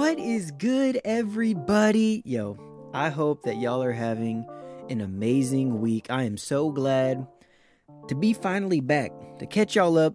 What 0.00 0.18
is 0.18 0.50
good, 0.52 0.98
everybody? 1.04 2.22
Yo, 2.24 2.56
I 2.94 3.10
hope 3.10 3.42
that 3.42 3.60
y'all 3.60 3.82
are 3.82 3.92
having 3.92 4.46
an 4.88 5.02
amazing 5.02 5.82
week. 5.82 6.06
I 6.08 6.22
am 6.22 6.38
so 6.38 6.70
glad 6.70 7.26
to 8.08 8.14
be 8.14 8.32
finally 8.32 8.80
back 8.80 9.12
to 9.40 9.46
catch 9.46 9.76
y'all 9.76 9.98
up. 9.98 10.14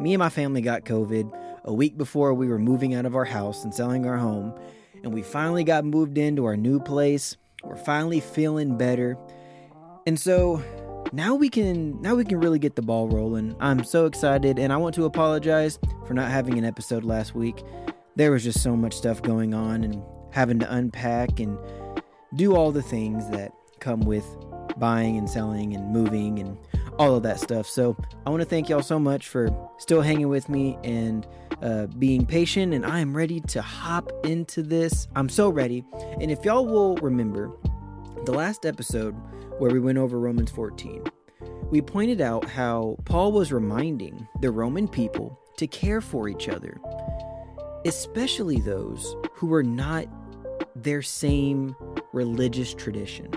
Me 0.00 0.14
and 0.14 0.18
my 0.18 0.30
family 0.30 0.62
got 0.62 0.86
COVID 0.86 1.30
a 1.64 1.74
week 1.74 1.98
before 1.98 2.32
we 2.32 2.48
were 2.48 2.58
moving 2.58 2.94
out 2.94 3.04
of 3.04 3.14
our 3.14 3.26
house 3.26 3.62
and 3.62 3.74
selling 3.74 4.06
our 4.06 4.16
home, 4.16 4.58
and 5.04 5.12
we 5.12 5.20
finally 5.20 5.64
got 5.64 5.84
moved 5.84 6.16
into 6.16 6.46
our 6.46 6.56
new 6.56 6.80
place. 6.80 7.36
We're 7.62 7.76
finally 7.76 8.20
feeling 8.20 8.78
better. 8.78 9.18
And 10.06 10.18
so 10.18 10.62
now 11.12 11.34
we 11.34 11.50
can 11.50 12.00
now 12.00 12.14
we 12.14 12.24
can 12.24 12.40
really 12.40 12.58
get 12.58 12.74
the 12.74 12.80
ball 12.80 13.06
rolling. 13.06 13.54
I'm 13.60 13.84
so 13.84 14.06
excited 14.06 14.58
and 14.58 14.72
I 14.72 14.78
want 14.78 14.94
to 14.94 15.04
apologize 15.04 15.78
for 16.06 16.14
not 16.14 16.30
having 16.30 16.56
an 16.56 16.64
episode 16.64 17.04
last 17.04 17.34
week. 17.34 17.62
There 18.18 18.32
was 18.32 18.42
just 18.42 18.64
so 18.64 18.76
much 18.76 18.94
stuff 18.94 19.22
going 19.22 19.54
on 19.54 19.84
and 19.84 20.02
having 20.32 20.58
to 20.58 20.74
unpack 20.74 21.38
and 21.38 21.56
do 22.34 22.56
all 22.56 22.72
the 22.72 22.82
things 22.82 23.30
that 23.30 23.52
come 23.78 24.00
with 24.00 24.26
buying 24.76 25.16
and 25.16 25.30
selling 25.30 25.72
and 25.72 25.92
moving 25.92 26.40
and 26.40 26.58
all 26.98 27.14
of 27.14 27.22
that 27.22 27.38
stuff. 27.38 27.68
So 27.68 27.96
I 28.26 28.30
want 28.30 28.40
to 28.40 28.48
thank 28.48 28.68
y'all 28.68 28.82
so 28.82 28.98
much 28.98 29.28
for 29.28 29.50
still 29.78 30.02
hanging 30.02 30.28
with 30.28 30.48
me 30.48 30.76
and 30.82 31.28
uh, 31.62 31.86
being 31.86 32.26
patient. 32.26 32.74
And 32.74 32.84
I 32.84 32.98
am 32.98 33.16
ready 33.16 33.38
to 33.40 33.62
hop 33.62 34.10
into 34.24 34.64
this. 34.64 35.06
I'm 35.14 35.28
so 35.28 35.48
ready. 35.48 35.84
And 36.20 36.28
if 36.28 36.44
y'all 36.44 36.66
will 36.66 36.96
remember, 36.96 37.52
the 38.24 38.32
last 38.32 38.66
episode 38.66 39.12
where 39.58 39.70
we 39.70 39.78
went 39.78 39.96
over 39.96 40.18
Romans 40.18 40.50
14, 40.50 41.04
we 41.70 41.80
pointed 41.80 42.20
out 42.20 42.46
how 42.46 42.96
Paul 43.04 43.30
was 43.30 43.52
reminding 43.52 44.26
the 44.40 44.50
Roman 44.50 44.88
people 44.88 45.38
to 45.58 45.68
care 45.68 46.00
for 46.00 46.28
each 46.28 46.48
other, 46.48 46.80
especially 47.84 48.60
those 48.60 49.16
who 49.32 49.46
were 49.46 49.62
not 49.62 50.06
their 50.74 51.02
same 51.02 51.74
religious 52.12 52.74
tradition. 52.74 53.32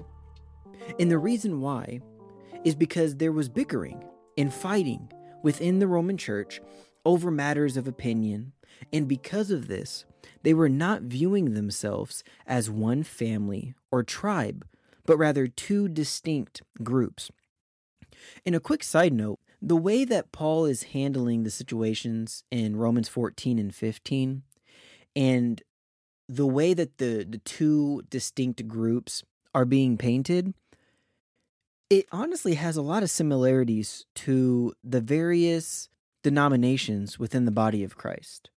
And 1.00 1.10
the 1.10 1.18
reason 1.18 1.62
why 1.62 2.02
is 2.64 2.76
because 2.76 3.16
there 3.16 3.32
was 3.32 3.50
bickering 3.50 4.04
and 4.38 4.54
fighting 4.54 5.12
within 5.44 5.80
the 5.80 5.88
Roman 5.88 6.18
church 6.18 6.62
over 7.06 7.32
matters 7.32 7.78
of 7.78 7.88
opinion, 7.88 8.54
and 8.94 9.08
because 9.08 9.52
of 9.52 9.68
this, 9.68 10.06
they 10.44 10.54
were 10.54 10.70
not 10.70 11.04
viewing 11.04 11.54
themselves 11.54 12.24
as 12.46 12.70
one 12.70 13.04
family 13.04 13.74
or 13.92 14.04
tribe, 14.04 14.66
but 15.06 15.18
rather 15.18 15.48
two 15.48 15.88
distinct 15.88 16.62
groups. 16.84 17.32
In 18.46 18.54
a 18.54 18.60
quick 18.60 18.84
side 18.84 19.14
note, 19.14 19.40
the 19.62 19.76
way 19.76 20.04
that 20.06 20.32
Paul 20.32 20.66
is 20.66 20.84
handling 20.84 21.44
the 21.44 21.52
situations 21.52 22.44
in 22.50 22.76
Romans 22.76 23.08
14 23.08 23.60
and 23.60 23.74
15, 23.74 24.42
and 25.16 25.62
the 26.28 26.48
way 26.48 26.74
that 26.74 26.98
the, 26.98 27.26
the 27.30 27.38
two 27.40 28.02
distinct 28.10 28.68
groups 28.68 29.24
are 29.54 29.66
being 29.66 29.98
painted, 29.98 30.54
it 31.90 32.08
honestly 32.12 32.56
has 32.56 32.78
a 32.78 32.82
lot 32.82 33.04
of 33.04 33.10
similarities 33.10 34.06
to 34.16 34.74
the 34.84 35.02
various 35.02 35.90
denominations 36.24 37.20
within 37.20 37.46
the 37.46 37.52
body 37.52 37.84
of 37.84 37.98
Christ. 37.98 38.50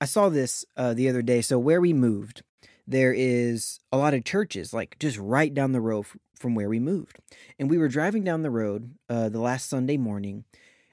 I 0.00 0.04
saw 0.04 0.28
this 0.28 0.64
uh, 0.76 0.94
the 0.94 1.08
other 1.08 1.22
day. 1.22 1.40
So, 1.40 1.58
where 1.58 1.80
we 1.80 1.92
moved, 1.92 2.42
there 2.86 3.12
is 3.12 3.80
a 3.92 3.98
lot 3.98 4.14
of 4.14 4.24
churches, 4.24 4.72
like 4.72 4.98
just 4.98 5.18
right 5.18 5.52
down 5.52 5.72
the 5.72 5.80
road 5.80 6.06
from 6.40 6.54
where 6.54 6.68
we 6.68 6.78
moved. 6.78 7.18
And 7.58 7.70
we 7.70 7.78
were 7.78 7.88
driving 7.88 8.24
down 8.24 8.42
the 8.42 8.50
road 8.50 8.94
uh, 9.08 9.28
the 9.28 9.40
last 9.40 9.68
Sunday 9.68 9.96
morning, 9.96 10.44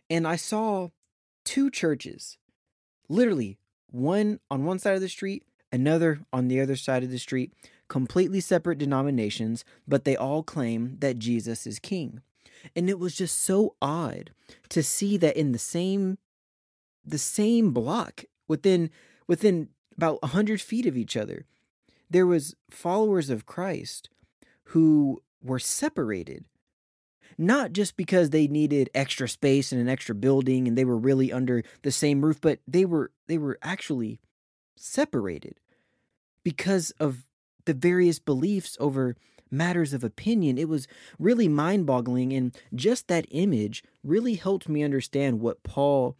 and 0.10 0.28
I 0.28 0.36
saw 0.36 0.90
two 1.44 1.70
churches, 1.70 2.38
literally 3.10 3.58
one 3.90 4.40
on 4.52 4.66
one 4.66 4.80
side 4.80 4.96
of 4.96 5.02
the 5.02 5.10
street, 5.10 5.44
another 5.72 6.20
on 6.34 6.48
the 6.48 6.60
other 6.60 6.76
side 6.76 7.04
of 7.04 7.12
the 7.12 7.20
street, 7.20 7.54
completely 7.88 8.40
separate 8.40 8.78
denominations, 8.78 9.64
but 9.88 10.04
they 10.04 10.16
all 10.16 10.44
claim 10.44 10.98
that 11.00 11.20
Jesus 11.20 11.66
is 11.68 11.80
king. 11.80 12.22
And 12.76 12.90
it 12.90 13.00
was 13.00 13.16
just 13.16 13.42
so 13.42 13.76
odd 13.82 14.32
to 14.70 14.82
see 14.82 15.18
that 15.18 15.38
in 15.38 15.52
the 15.52 15.60
same 15.60 16.18
the 17.08 17.18
same 17.20 17.72
block 17.72 18.26
within 18.48 18.90
within 19.28 19.70
about 19.96 20.22
100 20.24 20.60
feet 20.60 20.88
of 20.88 20.98
each 20.98 21.16
other 21.16 21.46
there 22.10 22.26
was 22.26 22.56
followers 22.70 23.30
of 23.30 23.46
Christ 23.46 24.10
who 24.70 25.22
were 25.46 25.60
separated. 25.60 26.46
Not 27.38 27.74
just 27.74 27.98
because 27.98 28.30
they 28.30 28.48
needed 28.48 28.90
extra 28.94 29.28
space 29.28 29.72
and 29.72 29.82
an 29.82 29.90
extra 29.90 30.16
building 30.16 30.68
and 30.68 30.78
they 30.78 30.86
were 30.86 30.98
really 30.98 31.32
under 31.32 31.64
the 31.82 31.92
same 31.92 32.24
roof 32.24 32.40
but 32.40 32.60
they 32.68 32.86
were 32.86 33.12
they 33.28 33.38
were 33.38 33.58
actually 33.62 34.20
separated 34.78 35.60
because 36.44 36.92
of 37.00 37.26
the 37.66 37.74
various 37.74 38.20
beliefs 38.20 38.78
over 38.80 39.16
matters 39.52 39.94
of 39.94 40.04
opinion. 40.04 40.58
It 40.58 40.70
was 40.70 40.88
really 41.20 41.48
mind-boggling 41.48 42.34
and 42.34 42.56
just 42.74 43.08
that 43.08 43.26
image 43.32 43.84
really 44.04 44.36
helped 44.36 44.70
me 44.70 44.84
understand 44.84 45.40
what 45.40 45.64
Paul 45.64 46.16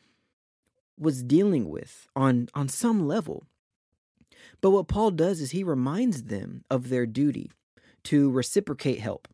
was 0.98 1.24
dealing 1.24 1.70
with 1.70 2.08
on 2.16 2.50
on 2.54 2.68
some 2.68 3.08
level. 3.08 3.46
But 4.62 4.72
what 4.72 4.88
Paul 4.88 5.12
does 5.12 5.42
is 5.42 5.52
he 5.52 5.64
reminds 5.64 6.24
them 6.24 6.64
of 6.70 6.90
their 6.90 7.06
duty 7.06 7.52
to 8.06 8.30
reciprocate 8.32 9.00
help, 9.00 9.28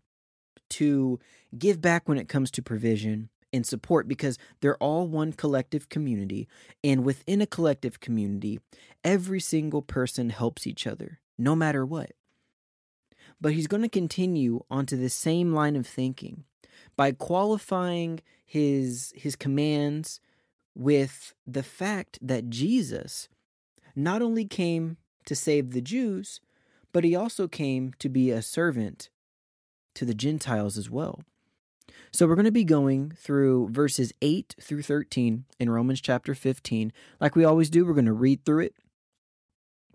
to 0.72 1.20
give 1.58 1.82
back 1.82 2.08
when 2.08 2.18
it 2.18 2.28
comes 2.28 2.52
to 2.52 2.62
provision 2.62 3.30
and 3.54 3.66
support 3.66 4.08
because 4.08 4.38
they're 4.62 4.78
all 4.78 5.08
one 5.08 5.34
collective 5.34 5.90
community. 5.90 6.48
And 6.84 7.04
within 7.04 7.42
a 7.42 7.48
collective 7.48 8.00
community, 8.00 8.60
every 9.04 9.40
single 9.40 9.82
person 9.82 10.30
helps 10.30 10.66
each 10.66 10.88
other, 10.88 11.20
no 11.38 11.56
matter 11.56 11.86
what. 11.86 12.12
But 13.40 13.54
he's 13.54 13.68
going 13.68 13.84
to 13.84 13.90
continue 13.90 14.64
onto 14.70 14.96
the 14.96 15.10
same 15.10 15.54
line 15.54 15.76
of 15.76 15.88
thinking 15.88 16.46
by 16.96 17.12
qualifying 17.12 18.22
his 18.46 19.14
his 19.16 19.36
commands 19.36 20.20
with 20.76 21.34
the 21.46 21.64
fact 21.64 22.20
that 22.22 22.50
Jesus 22.50 23.28
not 23.96 24.22
only 24.22 24.46
came 24.46 24.98
to 25.26 25.36
save 25.36 25.72
the 25.72 25.82
Jews, 25.82 26.40
but 26.92 27.04
he 27.04 27.16
also 27.16 27.48
came 27.48 27.94
to 28.00 28.10
be 28.10 28.32
a 28.32 28.42
servant 28.42 29.10
to 29.96 30.06
the 30.06 30.14
Gentiles 30.14 30.78
as 30.78 30.90
well. 30.90 31.22
So 32.12 32.28
we're 32.28 32.36
going 32.36 32.46
to 32.46 32.52
be 32.52 32.64
going 32.64 33.12
through 33.12 33.70
verses 33.70 34.12
8 34.22 34.56
through 34.62 34.82
13 34.82 35.46
in 35.60 35.70
Romans 35.70 36.02
chapter 36.02 36.36
15. 36.36 36.92
Like 37.20 37.36
we 37.36 37.46
always 37.46 37.70
do, 37.70 37.86
we're 37.86 37.94
going 37.94 38.06
to 38.06 38.14
read 38.14 38.44
through 38.46 38.66
it 38.66 38.76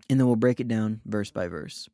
and 0.09 0.19
then 0.19 0.27
we'll 0.27 0.35
break 0.35 0.59
it 0.59 0.67
down 0.67 1.01
verse 1.05 1.31
by 1.31 1.47
verse. 1.47 1.89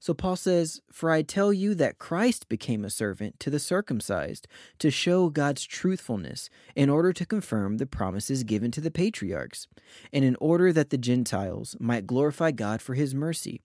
So 0.00 0.14
Paul 0.14 0.34
says, 0.34 0.80
For 0.90 1.12
I 1.12 1.22
tell 1.22 1.52
you 1.52 1.76
that 1.76 2.00
Christ 2.00 2.48
became 2.48 2.84
a 2.84 2.90
servant 2.90 3.38
to 3.38 3.50
the 3.50 3.60
circumcised 3.60 4.48
to 4.80 4.90
show 4.90 5.28
God's 5.28 5.64
truthfulness, 5.64 6.50
in 6.74 6.90
order 6.90 7.12
to 7.12 7.24
confirm 7.24 7.76
the 7.76 7.86
promises 7.86 8.42
given 8.42 8.72
to 8.72 8.80
the 8.80 8.90
patriarchs, 8.90 9.68
and 10.12 10.24
in 10.24 10.36
order 10.40 10.72
that 10.72 10.90
the 10.90 10.98
Gentiles 10.98 11.76
might 11.78 12.08
glorify 12.08 12.50
God 12.50 12.82
for 12.82 12.94
his 12.94 13.14
mercy. 13.14 13.60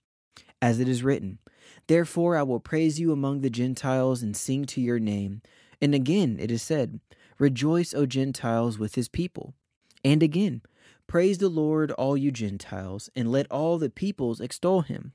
As 0.61 0.79
it 0.79 0.87
is 0.87 1.03
written, 1.03 1.39
Therefore 1.87 2.35
I 2.35 2.43
will 2.43 2.59
praise 2.59 2.99
you 2.99 3.11
among 3.11 3.41
the 3.41 3.49
Gentiles 3.49 4.23
and 4.23 4.35
sing 4.35 4.65
to 4.65 4.81
your 4.81 4.99
name. 4.99 5.41
And 5.81 5.93
again 5.93 6.37
it 6.39 6.51
is 6.51 6.61
said, 6.61 6.99
Rejoice, 7.39 7.93
O 7.93 8.05
Gentiles, 8.05 8.79
with 8.79 8.95
his 8.95 9.07
people. 9.07 9.53
And 10.03 10.23
again, 10.23 10.61
Praise 11.07 11.37
the 11.37 11.47
Lord, 11.47 11.91
all 11.91 12.17
you 12.17 12.31
Gentiles, 12.31 13.09
and 13.15 13.31
let 13.31 13.49
all 13.49 13.77
the 13.77 13.89
peoples 13.89 14.41
extol 14.41 14.81
him. 14.81 15.13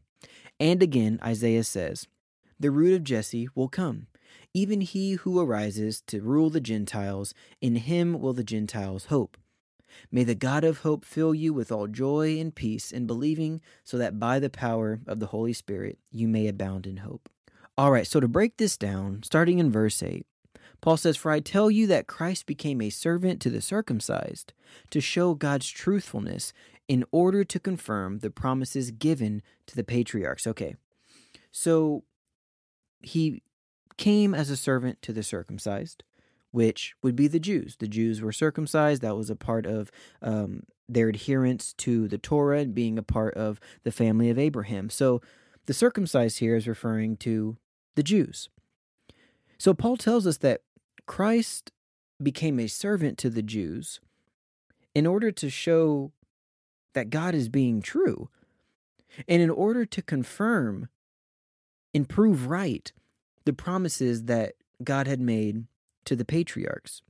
And 0.58 0.82
again, 0.82 1.20
Isaiah 1.22 1.64
says, 1.64 2.08
The 2.58 2.70
root 2.70 2.94
of 2.94 3.04
Jesse 3.04 3.48
will 3.54 3.68
come, 3.68 4.06
even 4.54 4.80
he 4.80 5.12
who 5.12 5.38
arises 5.38 6.00
to 6.06 6.22
rule 6.22 6.48
the 6.48 6.62
Gentiles, 6.62 7.34
in 7.60 7.76
him 7.76 8.18
will 8.18 8.32
the 8.32 8.42
Gentiles 8.42 9.06
hope. 9.06 9.36
May 10.10 10.24
the 10.24 10.34
God 10.34 10.64
of 10.64 10.78
hope 10.78 11.04
fill 11.04 11.34
you 11.34 11.52
with 11.52 11.72
all 11.72 11.86
joy 11.86 12.38
and 12.38 12.54
peace 12.54 12.92
in 12.92 13.06
believing, 13.06 13.60
so 13.84 13.98
that 13.98 14.18
by 14.18 14.38
the 14.38 14.50
power 14.50 15.00
of 15.06 15.20
the 15.20 15.26
Holy 15.26 15.52
Spirit 15.52 15.98
you 16.10 16.28
may 16.28 16.46
abound 16.46 16.86
in 16.86 16.98
hope. 16.98 17.28
All 17.78 17.90
right, 17.90 18.06
so 18.06 18.20
to 18.20 18.28
break 18.28 18.58
this 18.58 18.76
down, 18.76 19.22
starting 19.22 19.58
in 19.58 19.72
verse 19.72 20.02
8, 20.02 20.26
Paul 20.82 20.96
says, 20.96 21.16
For 21.16 21.30
I 21.30 21.40
tell 21.40 21.70
you 21.70 21.86
that 21.86 22.06
Christ 22.06 22.44
became 22.44 22.82
a 22.82 22.90
servant 22.90 23.40
to 23.42 23.50
the 23.50 23.62
circumcised, 23.62 24.52
to 24.90 25.00
show 25.00 25.34
God's 25.34 25.70
truthfulness 25.70 26.52
in 26.88 27.04
order 27.12 27.44
to 27.44 27.60
confirm 27.60 28.18
the 28.18 28.30
promises 28.30 28.90
given 28.90 29.42
to 29.66 29.76
the 29.76 29.84
patriarchs. 29.84 30.46
Okay, 30.46 30.74
so 31.50 32.04
he 33.00 33.42
came 33.96 34.34
as 34.34 34.50
a 34.50 34.56
servant 34.56 35.00
to 35.02 35.12
the 35.12 35.22
circumcised, 35.22 36.02
which 36.52 36.94
would 37.02 37.16
be 37.16 37.26
the 37.26 37.40
Jews. 37.40 37.76
The 37.76 37.88
Jews 37.88 38.20
were 38.20 38.32
circumcised, 38.32 39.02
that 39.02 39.16
was 39.16 39.30
a 39.30 39.36
part 39.36 39.66
of 39.66 39.90
um, 40.20 40.62
their 40.88 41.08
adherence 41.08 41.72
to 41.78 42.06
the 42.06 42.18
Torah 42.18 42.60
and 42.60 42.74
being 42.74 42.98
a 42.98 43.02
part 43.02 43.34
of 43.34 43.58
the 43.82 43.92
family 43.92 44.30
of 44.30 44.38
Abraham. 44.38 44.88
So 44.88 45.20
the 45.66 45.74
circumcised 45.74 46.38
here 46.38 46.54
is 46.54 46.68
referring 46.68 47.16
to 47.18 47.56
the 47.96 48.02
Jews. 48.02 48.48
So 49.58 49.74
Paul 49.74 49.96
tells 49.96 50.26
us 50.26 50.38
that 50.38 50.62
Christ 51.06 51.72
became 52.22 52.60
a 52.60 52.68
servant 52.68 53.18
to 53.18 53.30
the 53.30 53.42
Jews 53.42 54.00
in 54.94 55.06
order 55.06 55.30
to 55.32 55.50
show 55.50 56.12
that 56.94 57.10
God 57.10 57.34
is 57.34 57.48
being 57.48 57.80
true. 57.80 58.28
And 59.28 59.42
in 59.42 59.50
order 59.50 59.84
to 59.84 60.02
confirm 60.02 60.88
and 61.94 62.08
prove 62.08 62.48
right 62.48 62.90
the 63.44 63.52
promises 63.52 64.24
that 64.24 64.54
God 64.82 65.06
had 65.06 65.20
made 65.20 65.64
to 66.04 66.16
the 66.16 66.24
patriarchs. 66.24 67.02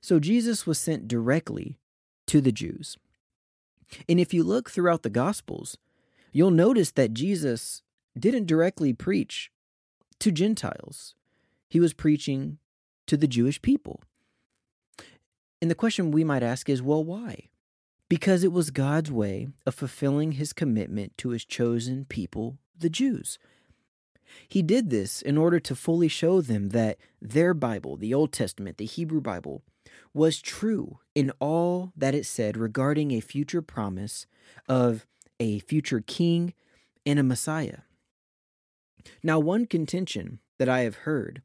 So 0.00 0.18
Jesus 0.18 0.66
was 0.66 0.78
sent 0.78 1.08
directly 1.08 1.78
to 2.26 2.40
the 2.40 2.52
Jews. 2.52 2.96
And 4.08 4.20
if 4.20 4.34
you 4.34 4.44
look 4.44 4.70
throughout 4.70 5.02
the 5.02 5.10
Gospels, 5.10 5.76
you'll 6.32 6.50
notice 6.50 6.90
that 6.92 7.14
Jesus 7.14 7.82
didn't 8.18 8.46
directly 8.46 8.92
preach 8.92 9.50
to 10.20 10.32
Gentiles, 10.32 11.14
he 11.68 11.78
was 11.78 11.92
preaching 11.92 12.58
to 13.06 13.16
the 13.16 13.28
Jewish 13.28 13.62
people. 13.62 14.02
And 15.60 15.70
the 15.70 15.76
question 15.76 16.10
we 16.10 16.24
might 16.24 16.42
ask 16.42 16.68
is 16.68 16.82
well, 16.82 17.04
why? 17.04 17.48
Because 18.08 18.42
it 18.42 18.52
was 18.52 18.70
God's 18.70 19.12
way 19.12 19.48
of 19.66 19.74
fulfilling 19.74 20.32
his 20.32 20.52
commitment 20.52 21.16
to 21.18 21.30
his 21.30 21.44
chosen 21.44 22.04
people, 22.06 22.58
the 22.76 22.90
Jews. 22.90 23.38
He 24.48 24.62
did 24.62 24.90
this 24.90 25.22
in 25.22 25.36
order 25.38 25.60
to 25.60 25.74
fully 25.74 26.08
show 26.08 26.40
them 26.40 26.70
that 26.70 26.98
their 27.20 27.54
Bible, 27.54 27.96
the 27.96 28.14
Old 28.14 28.32
Testament, 28.32 28.78
the 28.78 28.84
Hebrew 28.84 29.20
Bible, 29.20 29.62
was 30.14 30.40
true 30.40 30.98
in 31.14 31.32
all 31.40 31.92
that 31.96 32.14
it 32.14 32.26
said 32.26 32.56
regarding 32.56 33.10
a 33.10 33.20
future 33.20 33.62
promise 33.62 34.26
of 34.68 35.06
a 35.40 35.60
future 35.60 36.00
king 36.00 36.54
and 37.06 37.18
a 37.18 37.22
Messiah. 37.22 37.78
Now, 39.22 39.38
one 39.38 39.66
contention 39.66 40.40
that 40.58 40.68
I 40.68 40.80
have 40.80 40.96
heard 40.96 41.42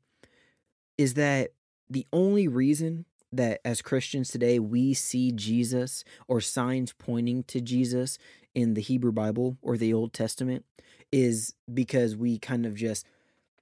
is 0.97 1.13
that 1.13 1.53
the 1.89 2.07
only 2.11 2.47
reason 2.47 3.05
that 3.31 3.61
as 3.65 3.81
Christians 3.81 4.29
today 4.29 4.59
we 4.59 4.93
see 4.93 5.31
Jesus 5.31 6.03
or 6.27 6.39
signs 6.39 6.93
pointing 6.93 7.43
to 7.45 7.61
Jesus 7.61 8.17
in 8.53 8.75
the 8.75 8.81
Hebrew 8.81 9.11
Bible 9.11 9.57
or 9.61 9.77
the 9.77 9.93
Old 9.93 10.13
Testament 10.13 10.65
is 11.13 11.53
because 11.71 12.17
we 12.17 12.39
kind 12.39 12.65
of 12.65 12.73
just 12.73 13.05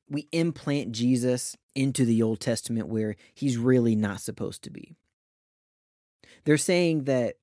we 0.10 0.28
implant 0.32 0.94
Jesus 0.94 1.58
into 1.76 2.06
the 2.06 2.24
Old 2.24 2.40
Testament 2.40 2.88
where 2.88 3.18
he's 3.34 3.58
really 3.58 3.96
not 3.96 4.22
supposed 4.22 4.64
to 4.64 4.70
be. 4.70 4.96
They're 6.46 6.58
saying 6.58 7.04
that 7.04 7.36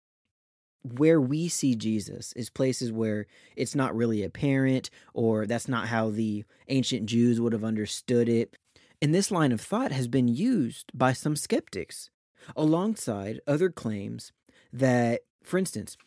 where 0.83 1.21
we 1.21 1.49
see 1.49 1.75
Jesus 1.75 2.33
is 2.33 2.49
places 2.49 2.91
where 2.91 3.27
it's 3.55 3.75
not 3.75 3.95
really 3.95 4.23
apparent 4.23 4.89
or 5.13 5.47
that's 5.47 5.69
not 5.69 5.89
how 5.89 6.09
the 6.09 6.45
ancient 6.69 7.07
Jews 7.07 7.39
would 7.39 7.53
have 7.53 7.65
understood 7.65 8.31
it. 8.31 8.57
And 9.03 9.15
this 9.15 9.31
line 9.31 9.53
of 9.53 9.61
thought 9.61 9.93
has 9.93 10.09
been 10.09 10.29
used 10.29 10.91
by 10.95 11.13
some 11.13 11.37
skeptics 11.37 12.09
alongside 12.57 13.41
other 13.47 13.69
claims 13.69 14.33
that, 14.73 15.21
for 15.43 15.59
instance, 15.59 15.99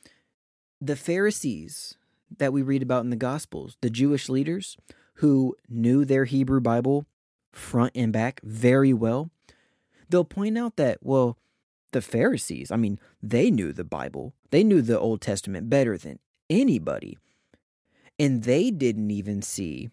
the 0.79 0.95
Pharisees 0.95 1.97
that 2.37 2.53
we 2.53 2.61
read 2.61 2.81
about 2.81 3.03
in 3.03 3.09
the 3.09 3.15
Gospels, 3.15 3.77
the 3.81 3.89
Jewish 3.89 4.29
leaders 4.29 4.77
who 5.15 5.55
knew 5.69 6.05
their 6.05 6.25
Hebrew 6.25 6.61
Bible 6.61 7.05
front 7.51 7.91
and 7.95 8.13
back 8.13 8.41
very 8.43 8.93
well, 8.93 9.29
they'll 10.09 10.23
point 10.23 10.57
out 10.57 10.77
that, 10.77 10.99
well, 11.01 11.37
the 11.91 12.01
Pharisees, 12.01 12.71
I 12.71 12.77
mean, 12.77 12.99
they 13.21 13.51
knew 13.51 13.73
the 13.73 13.83
Bible, 13.83 14.33
they 14.49 14.63
knew 14.63 14.81
the 14.81 14.99
Old 14.99 15.21
Testament 15.21 15.69
better 15.69 15.97
than 15.97 16.19
anybody. 16.49 17.17
And 18.17 18.43
they 18.43 18.71
didn't 18.71 19.11
even 19.11 19.41
see 19.41 19.89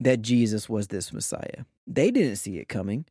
that 0.00 0.22
Jesus 0.22 0.68
was 0.68 0.88
this 0.88 1.12
Messiah. 1.12 1.64
They 1.86 2.10
didn't 2.10 2.36
see 2.36 2.58
it 2.58 2.68
coming. 2.68 3.06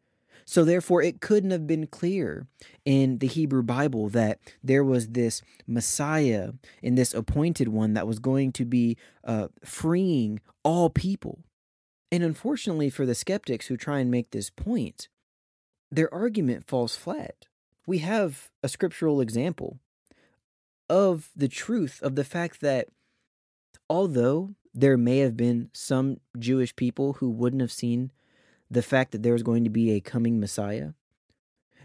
So, 0.50 0.64
therefore, 0.64 1.02
it 1.02 1.20
couldn't 1.20 1.52
have 1.52 1.68
been 1.68 1.88
clear 1.88 2.48
in 2.86 3.18
the 3.18 3.28
Hebrew 3.28 3.64
Bible 3.64 4.08
that 4.10 4.40
there 4.64 4.84
was 4.84 5.10
this 5.10 5.42
Messiah 5.68 6.52
and 6.82 6.98
this 6.98 7.14
appointed 7.14 7.68
one 7.68 7.96
that 7.96 8.08
was 8.08 8.20
going 8.20 8.54
to 8.54 8.64
be 8.64 8.96
uh, 9.26 9.50
freeing 9.66 10.40
all 10.64 10.90
people. 10.90 11.44
And 12.14 12.24
unfortunately, 12.24 12.90
for 12.90 13.06
the 13.06 13.14
skeptics 13.14 13.68
who 13.68 13.76
try 13.76 14.00
and 14.00 14.10
make 14.10 14.32
this 14.32 14.50
point, 14.50 15.10
their 15.92 16.12
argument 16.14 16.66
falls 16.66 16.96
flat. 16.96 17.48
We 17.86 17.98
have 17.98 18.50
a 18.64 18.70
scriptural 18.70 19.20
example 19.20 19.80
of 20.90 21.30
the 21.36 21.50
truth 21.50 22.02
of 22.02 22.16
the 22.16 22.24
fact 22.24 22.62
that 22.62 22.88
although 23.90 24.56
there 24.74 24.98
may 24.98 25.18
have 25.18 25.36
been 25.36 25.72
some 25.74 26.22
Jewish 26.40 26.74
people 26.74 27.14
who 27.14 27.30
wouldn't 27.30 27.62
have 27.62 27.72
seen 27.72 28.12
the 28.70 28.82
fact 28.82 29.12
that 29.12 29.24
there 29.24 29.34
was 29.34 29.44
going 29.44 29.64
to 29.64 29.70
be 29.70 29.92
a 29.92 30.02
coming 30.02 30.40
Messiah 30.40 30.92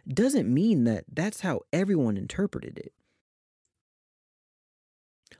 doesn't 0.06 0.52
mean 0.52 0.84
that 0.84 1.04
that's 1.12 1.40
how 1.40 1.60
everyone 1.72 2.16
interpreted 2.16 2.78
it. 2.78 2.92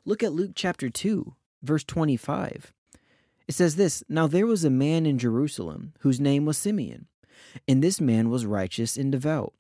Look 0.05 0.23
at 0.23 0.33
Luke 0.33 0.53
chapter 0.55 0.89
2, 0.89 1.35
verse 1.63 1.85
25. 1.85 2.73
It 3.49 3.55
says 3.55 3.77
this 3.77 4.03
Now 4.09 4.27
there 4.27 4.47
was 4.47 4.65
a 4.65 4.71
man 4.71 5.07
in 5.07 5.19
Jerusalem 5.19 5.95
whose 6.01 6.21
name 6.21 6.45
was 6.45 6.59
Simeon, 6.59 7.07
and 7.69 7.83
this 7.83 8.01
man 8.01 8.31
was 8.31 8.47
righteous 8.47 8.97
and 8.97 9.13
devout, 9.13 9.53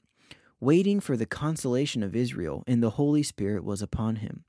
waiting 0.60 1.00
for 1.00 1.16
the 1.16 1.26
consolation 1.26 2.02
of 2.02 2.16
Israel, 2.16 2.62
and 2.66 2.82
the 2.82 2.90
Holy 2.90 3.22
Spirit 3.22 3.64
was 3.64 3.82
upon 3.82 4.16
him. 4.16 4.44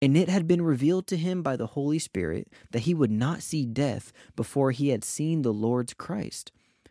And 0.00 0.16
it 0.16 0.28
had 0.28 0.46
been 0.46 0.62
revealed 0.62 1.06
to 1.08 1.16
him 1.16 1.42
by 1.42 1.56
the 1.56 1.68
Holy 1.68 1.98
Spirit 1.98 2.48
that 2.70 2.80
he 2.80 2.94
would 2.94 3.10
not 3.10 3.42
see 3.42 3.66
death 3.66 4.12
before 4.36 4.70
he 4.70 4.90
had 4.90 5.02
seen 5.02 5.42
the 5.42 5.52
Lord's 5.52 5.92
Christ. 5.92 6.52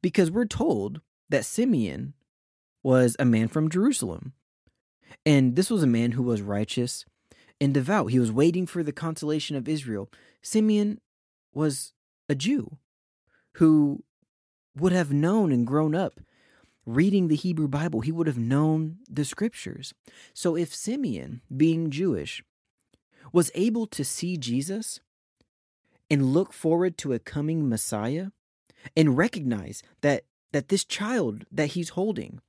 because 0.00 0.30
we're 0.30 0.46
told 0.46 1.00
that 1.28 1.44
Simeon 1.44 2.14
was 2.82 3.16
a 3.18 3.24
man 3.24 3.48
from 3.48 3.70
Jerusalem. 3.70 4.32
And 5.24 5.56
this 5.56 5.70
was 5.70 5.82
a 5.82 5.88
man 5.88 6.12
who 6.12 6.22
was 6.22 6.42
righteous 6.42 7.04
and 7.60 7.74
devout. 7.74 8.06
He 8.10 8.18
was 8.18 8.32
waiting 8.32 8.66
for 8.66 8.82
the 8.82 8.92
consolation 8.92 9.56
of 9.56 9.68
Israel. 9.68 10.10
Simeon 10.42 11.00
was 11.54 11.92
a 12.28 12.34
Jew 12.34 12.78
who 13.54 14.02
would 14.76 14.92
have 14.92 15.12
known 15.12 15.52
and 15.52 15.66
grown 15.66 15.94
up 15.94 16.20
reading 16.86 17.28
the 17.28 17.36
Hebrew 17.36 17.68
Bible. 17.68 18.00
He 18.00 18.12
would 18.12 18.26
have 18.26 18.38
known 18.38 18.98
the 19.08 19.24
scriptures. 19.24 19.94
So 20.34 20.56
if 20.56 20.74
Simeon, 20.74 21.42
being 21.54 21.90
Jewish, 21.90 22.42
was 23.32 23.50
able 23.54 23.86
to 23.88 24.04
see 24.04 24.36
Jesus 24.36 25.00
and 26.10 26.32
look 26.32 26.52
forward 26.52 26.98
to 26.98 27.12
a 27.12 27.18
coming 27.18 27.68
Messiah, 27.68 28.28
and 28.96 29.16
recognize 29.16 29.82
that 30.00 30.24
that 30.52 30.68
this 30.68 30.84
child 30.84 31.44
that 31.50 31.68
he's 31.68 31.90
holding 31.90 32.40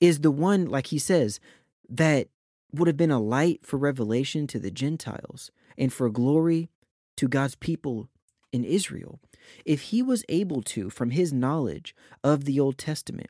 is 0.00 0.20
the 0.20 0.30
one 0.30 0.66
like 0.66 0.88
he 0.88 0.98
says 0.98 1.40
that 1.88 2.28
would 2.72 2.86
have 2.86 2.96
been 2.96 3.10
a 3.10 3.20
light 3.20 3.60
for 3.66 3.76
revelation 3.76 4.46
to 4.46 4.58
the 4.58 4.70
Gentiles 4.70 5.50
and 5.76 5.92
for 5.92 6.08
glory 6.08 6.70
to 7.16 7.28
God's 7.28 7.54
people 7.54 8.08
in 8.52 8.64
Israel. 8.64 9.20
If 9.64 9.82
he 9.82 10.02
was 10.02 10.24
able 10.28 10.62
to, 10.62 10.88
from 10.88 11.10
his 11.10 11.32
knowledge 11.32 11.94
of 12.22 12.44
the 12.44 12.60
Old 12.60 12.78
Testament, 12.78 13.28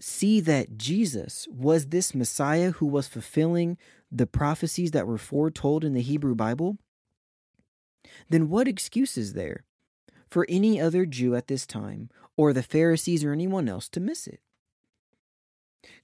see 0.00 0.40
that 0.40 0.78
Jesus 0.78 1.48
was 1.50 1.86
this 1.86 2.14
Messiah 2.14 2.72
who 2.72 2.86
was 2.86 3.08
fulfilling 3.08 3.76
the 4.10 4.26
prophecies 4.26 4.92
that 4.92 5.06
were 5.06 5.18
foretold 5.18 5.84
in 5.84 5.94
the 5.94 6.02
Hebrew 6.02 6.34
Bible, 6.34 6.78
then 8.28 8.48
what 8.48 8.68
excuse 8.68 9.18
is 9.18 9.32
there 9.32 9.64
for 10.28 10.46
any 10.48 10.80
other 10.80 11.06
Jew 11.06 11.34
at 11.34 11.48
this 11.48 11.66
time, 11.66 12.10
or 12.36 12.52
the 12.52 12.62
Pharisees 12.62 13.24
or 13.24 13.32
anyone 13.32 13.68
else 13.68 13.88
to 13.90 14.00
miss 14.00 14.26
it. 14.26 14.40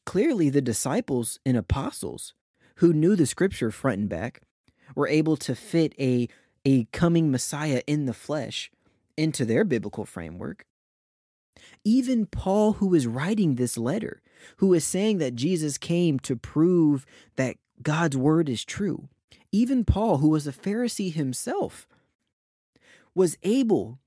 Clearly, 0.04 0.50
the 0.50 0.62
disciples 0.62 1.38
and 1.46 1.56
apostles 1.56 2.34
who 2.76 2.92
knew 2.92 3.16
the 3.16 3.26
scripture 3.26 3.70
front 3.70 3.98
and 4.00 4.08
back 4.08 4.42
were 4.94 5.08
able 5.08 5.36
to 5.38 5.54
fit 5.54 5.94
a, 5.98 6.28
a 6.64 6.84
coming 6.86 7.30
Messiah 7.30 7.82
in 7.86 8.06
the 8.06 8.14
flesh 8.14 8.70
into 9.16 9.44
their 9.44 9.64
biblical 9.64 10.04
framework. 10.04 10.66
Even 11.84 12.26
Paul, 12.26 12.74
who 12.74 12.94
is 12.94 13.06
writing 13.06 13.54
this 13.54 13.78
letter, 13.78 14.20
who 14.58 14.74
is 14.74 14.84
saying 14.84 15.18
that 15.18 15.34
Jesus 15.36 15.78
came 15.78 16.18
to 16.20 16.36
prove 16.36 17.06
that 17.36 17.56
God's 17.82 18.16
word 18.16 18.48
is 18.48 18.64
true, 18.64 19.08
even 19.52 19.84
Paul, 19.84 20.18
who 20.18 20.28
was 20.28 20.46
a 20.46 20.52
Pharisee 20.52 21.12
himself, 21.12 21.86
was 23.14 23.38
able 23.42 24.00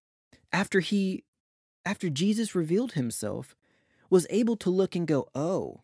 after 0.51 0.79
he 0.79 1.23
after 1.85 2.09
Jesus 2.09 2.55
revealed 2.55 2.93
himself 2.93 3.55
was 4.09 4.27
able 4.29 4.55
to 4.57 4.69
look 4.69 4.95
and 4.95 5.07
go, 5.07 5.27
"Oh, 5.35 5.81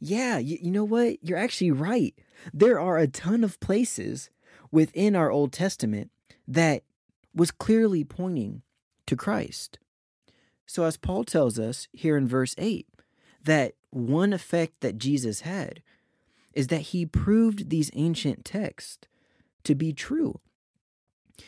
yeah, 0.00 0.38
you, 0.38 0.58
you 0.60 0.70
know 0.70 0.84
what? 0.84 1.22
You're 1.22 1.38
actually 1.38 1.70
right. 1.70 2.14
There 2.54 2.80
are 2.80 2.96
a 2.96 3.06
ton 3.06 3.44
of 3.44 3.60
places 3.60 4.30
within 4.72 5.14
our 5.14 5.30
Old 5.30 5.52
Testament 5.52 6.10
that 6.48 6.82
was 7.34 7.50
clearly 7.50 8.02
pointing 8.02 8.62
to 9.06 9.14
Christ. 9.14 9.78
So, 10.66 10.84
as 10.84 10.96
Paul 10.96 11.24
tells 11.24 11.58
us 11.58 11.86
here 11.92 12.16
in 12.16 12.26
verse 12.26 12.54
8, 12.56 12.88
that 13.44 13.74
one 13.90 14.32
effect 14.32 14.80
that 14.80 14.98
Jesus 14.98 15.40
had 15.40 15.82
is 16.54 16.68
that 16.68 16.80
he 16.80 17.04
proved 17.04 17.68
these 17.68 17.90
ancient 17.94 18.44
texts 18.44 19.06
to 19.64 19.74
be 19.74 19.92
true. 19.92 20.40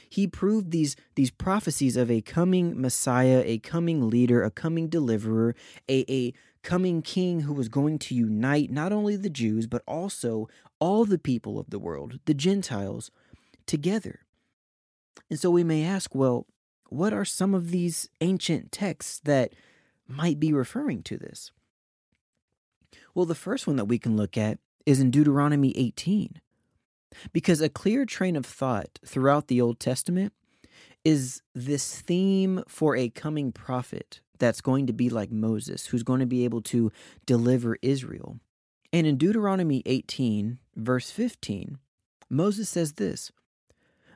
He 0.08 0.26
proved 0.26 0.70
these, 0.70 0.96
these 1.14 1.30
prophecies 1.30 1.96
of 1.96 2.10
a 2.10 2.20
coming 2.20 2.80
Messiah, 2.80 3.42
a 3.44 3.58
coming 3.58 4.08
leader, 4.08 4.42
a 4.42 4.50
coming 4.50 4.88
deliverer, 4.88 5.54
a, 5.88 6.04
a 6.12 6.32
coming 6.62 7.02
king 7.02 7.40
who 7.40 7.52
was 7.52 7.68
going 7.68 7.98
to 7.98 8.14
unite 8.14 8.70
not 8.70 8.92
only 8.92 9.16
the 9.16 9.30
Jews, 9.30 9.66
but 9.66 9.82
also 9.86 10.48
all 10.78 11.04
the 11.04 11.18
people 11.18 11.58
of 11.58 11.70
the 11.70 11.78
world, 11.78 12.20
the 12.24 12.34
Gentiles, 12.34 13.10
together. 13.66 14.20
And 15.28 15.38
so 15.38 15.50
we 15.50 15.64
may 15.64 15.84
ask, 15.84 16.14
well, 16.14 16.46
what 16.88 17.12
are 17.12 17.24
some 17.24 17.54
of 17.54 17.70
these 17.70 18.08
ancient 18.20 18.70
texts 18.70 19.20
that 19.24 19.52
might 20.06 20.38
be 20.38 20.52
referring 20.52 21.02
to 21.04 21.16
this? 21.16 21.50
Well, 23.14 23.26
the 23.26 23.34
first 23.34 23.66
one 23.66 23.76
that 23.76 23.86
we 23.86 23.98
can 23.98 24.16
look 24.16 24.36
at 24.36 24.58
is 24.86 25.00
in 25.00 25.10
Deuteronomy 25.10 25.72
18. 25.76 26.40
Because 27.32 27.60
a 27.60 27.68
clear 27.68 28.04
train 28.04 28.36
of 28.36 28.46
thought 28.46 28.98
throughout 29.04 29.48
the 29.48 29.60
Old 29.60 29.80
Testament 29.80 30.32
is 31.04 31.42
this 31.54 32.00
theme 32.00 32.62
for 32.68 32.96
a 32.96 33.08
coming 33.08 33.52
prophet 33.52 34.20
that's 34.38 34.60
going 34.60 34.86
to 34.86 34.92
be 34.92 35.08
like 35.08 35.30
Moses, 35.30 35.86
who's 35.86 36.02
going 36.02 36.20
to 36.20 36.26
be 36.26 36.44
able 36.44 36.62
to 36.62 36.90
deliver 37.26 37.76
Israel. 37.82 38.38
And 38.92 39.06
in 39.06 39.16
Deuteronomy 39.16 39.82
18, 39.86 40.58
verse 40.76 41.10
15, 41.10 41.78
Moses 42.28 42.68
says 42.68 42.94
this 42.94 43.30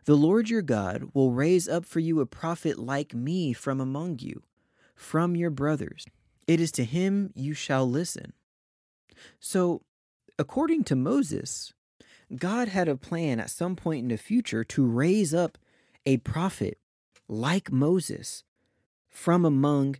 The 0.04 0.16
Lord 0.16 0.50
your 0.50 0.62
God 0.62 1.10
will 1.14 1.32
raise 1.32 1.68
up 1.68 1.84
for 1.84 2.00
you 2.00 2.20
a 2.20 2.26
prophet 2.26 2.78
like 2.78 3.14
me 3.14 3.52
from 3.52 3.80
among 3.80 4.18
you, 4.20 4.42
from 4.94 5.36
your 5.36 5.50
brothers. 5.50 6.06
It 6.46 6.60
is 6.60 6.72
to 6.72 6.84
him 6.84 7.32
you 7.34 7.54
shall 7.54 7.88
listen. 7.88 8.32
So, 9.40 9.82
according 10.38 10.84
to 10.84 10.96
Moses, 10.96 11.72
God 12.34 12.68
had 12.68 12.88
a 12.88 12.96
plan 12.96 13.38
at 13.38 13.50
some 13.50 13.76
point 13.76 14.02
in 14.02 14.08
the 14.08 14.16
future 14.16 14.64
to 14.64 14.84
raise 14.84 15.32
up 15.32 15.58
a 16.04 16.16
prophet 16.18 16.78
like 17.28 17.70
Moses 17.70 18.42
from 19.08 19.44
among 19.44 19.96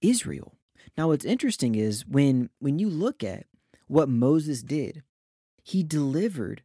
Israel. 0.00 0.54
Now 0.96 1.08
what's 1.08 1.24
interesting 1.24 1.74
is 1.74 2.06
when 2.06 2.50
when 2.58 2.78
you 2.78 2.88
look 2.88 3.24
at 3.24 3.46
what 3.86 4.08
Moses 4.08 4.62
did, 4.62 5.02
he 5.62 5.82
delivered 5.82 6.62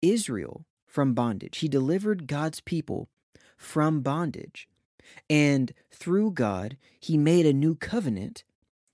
Israel 0.00 0.66
from 0.86 1.14
bondage. 1.14 1.58
He 1.58 1.68
delivered 1.68 2.26
God's 2.26 2.60
people 2.60 3.08
from 3.56 4.00
bondage. 4.00 4.68
And 5.28 5.72
through 5.90 6.32
God, 6.32 6.76
he 7.00 7.16
made 7.16 7.46
a 7.46 7.52
new 7.52 7.74
covenant 7.74 8.44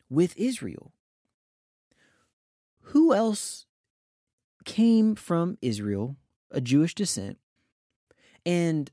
with 0.08 0.34
Israel. 0.36 0.92
Who 2.92 3.12
else 3.12 3.66
came 4.68 5.14
from 5.14 5.56
Israel, 5.62 6.14
a 6.50 6.60
Jewish 6.60 6.94
descent, 6.94 7.38
and 8.44 8.90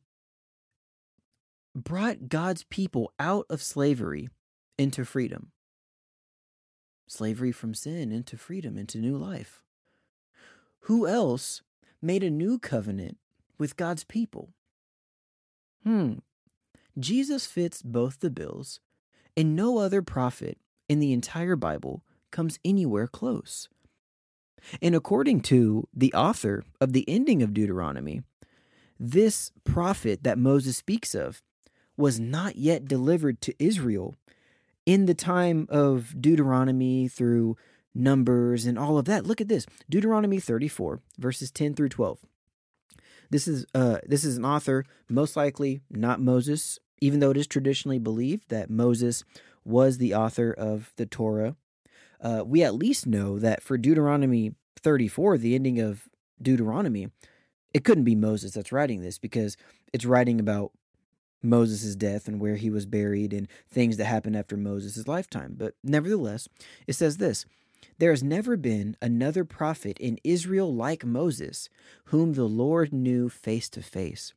brought 1.75 2.29
God's 2.29 2.63
people 2.63 3.11
out 3.19 3.45
of 3.49 3.61
slavery 3.61 4.29
into 4.77 5.03
freedom. 5.03 5.51
Slavery 7.07 7.51
from 7.51 7.73
sin 7.73 8.13
into 8.13 8.37
freedom, 8.37 8.77
into 8.77 8.99
new 8.99 9.17
life. 9.17 9.63
Who 10.83 11.05
else 11.07 11.61
made 12.01 12.23
a 12.23 12.29
new 12.29 12.57
covenant 12.57 13.17
with 13.57 13.75
God's 13.75 14.05
people? 14.05 14.53
Hmm. 15.83 16.19
Jesus 16.97 17.45
fits 17.45 17.81
both 17.81 18.21
the 18.21 18.29
bills, 18.29 18.79
and 19.35 19.57
no 19.57 19.79
other 19.79 20.01
prophet 20.01 20.57
in 20.87 21.01
the 21.01 21.11
entire 21.11 21.57
Bible 21.57 22.01
comes 22.31 22.59
anywhere 22.63 23.07
close. 23.07 23.67
And 24.81 24.95
according 24.95 25.41
to 25.41 25.87
the 25.93 26.13
author 26.13 26.63
of 26.79 26.93
the 26.93 27.07
ending 27.07 27.41
of 27.41 27.53
Deuteronomy, 27.53 28.21
this 28.99 29.51
prophet 29.63 30.23
that 30.23 30.37
Moses 30.37 30.77
speaks 30.77 31.13
of 31.13 31.41
was 31.97 32.19
not 32.19 32.55
yet 32.55 32.85
delivered 32.85 33.41
to 33.41 33.55
Israel 33.59 34.15
in 34.85 35.05
the 35.05 35.13
time 35.13 35.67
of 35.69 36.19
Deuteronomy 36.19 37.07
through 37.07 37.57
Numbers 37.97 38.65
and 38.65 38.77
all 38.77 38.97
of 38.97 39.05
that. 39.05 39.25
Look 39.25 39.39
at 39.39 39.47
this 39.47 39.65
Deuteronomy 39.89 40.39
34, 40.39 40.99
verses 41.17 41.49
10 41.49 41.75
through 41.75 41.89
12. 41.89 42.19
This 43.29 43.47
is 43.47 43.65
uh 43.73 43.99
this 44.05 44.23
is 44.23 44.37
an 44.37 44.45
author 44.45 44.85
most 45.09 45.35
likely 45.35 45.81
not 45.89 46.21
Moses 46.21 46.77
even 47.01 47.19
though 47.19 47.31
it 47.31 47.37
is 47.37 47.47
traditionally 47.47 47.99
believed 47.99 48.49
that 48.49 48.69
Moses 48.69 49.23
was 49.63 49.97
the 49.97 50.13
author 50.13 50.51
of 50.51 50.93
the 50.97 51.05
Torah 51.05 51.55
uh, 52.25 52.43
we 52.43 52.63
at 52.63 52.73
least 52.73 53.05
know 53.05 53.37
that 53.37 53.61
for 53.61 53.77
Deuteronomy 53.77 54.55
34, 54.81 55.37
the 55.37 55.53
ending 55.53 55.79
of 55.79 56.09
Deuteronomy, 56.41 57.09
it 57.71 57.83
couldn't 57.83 58.03
be 58.03 58.15
Moses 58.15 58.53
that's 58.53 58.71
writing 58.71 59.01
this 59.01 59.19
because 59.19 59.55
it's 59.93 60.05
writing 60.05 60.39
about 60.39 60.71
Moses' 61.43 61.95
death 61.95 62.27
and 62.27 62.41
where 62.41 62.55
he 62.55 62.71
was 62.71 62.87
buried 62.87 63.31
and 63.31 63.47
things 63.69 63.97
that 63.97 64.05
happened 64.05 64.35
after 64.35 64.57
Moses' 64.57 65.07
lifetime. 65.07 65.53
But 65.55 65.75
nevertheless, 65.83 66.49
it 66.87 66.93
says 66.93 67.17
this 67.17 67.45
There 67.99 68.09
has 68.09 68.23
never 68.23 68.57
been 68.57 68.97
another 69.03 69.45
prophet 69.45 69.99
in 69.99 70.17
Israel 70.23 70.73
like 70.73 71.05
Moses, 71.05 71.69
whom 72.05 72.33
the 72.33 72.45
Lord 72.45 72.91
knew 72.91 73.29
face 73.29 73.69
to 73.69 73.83
face. 73.83 74.33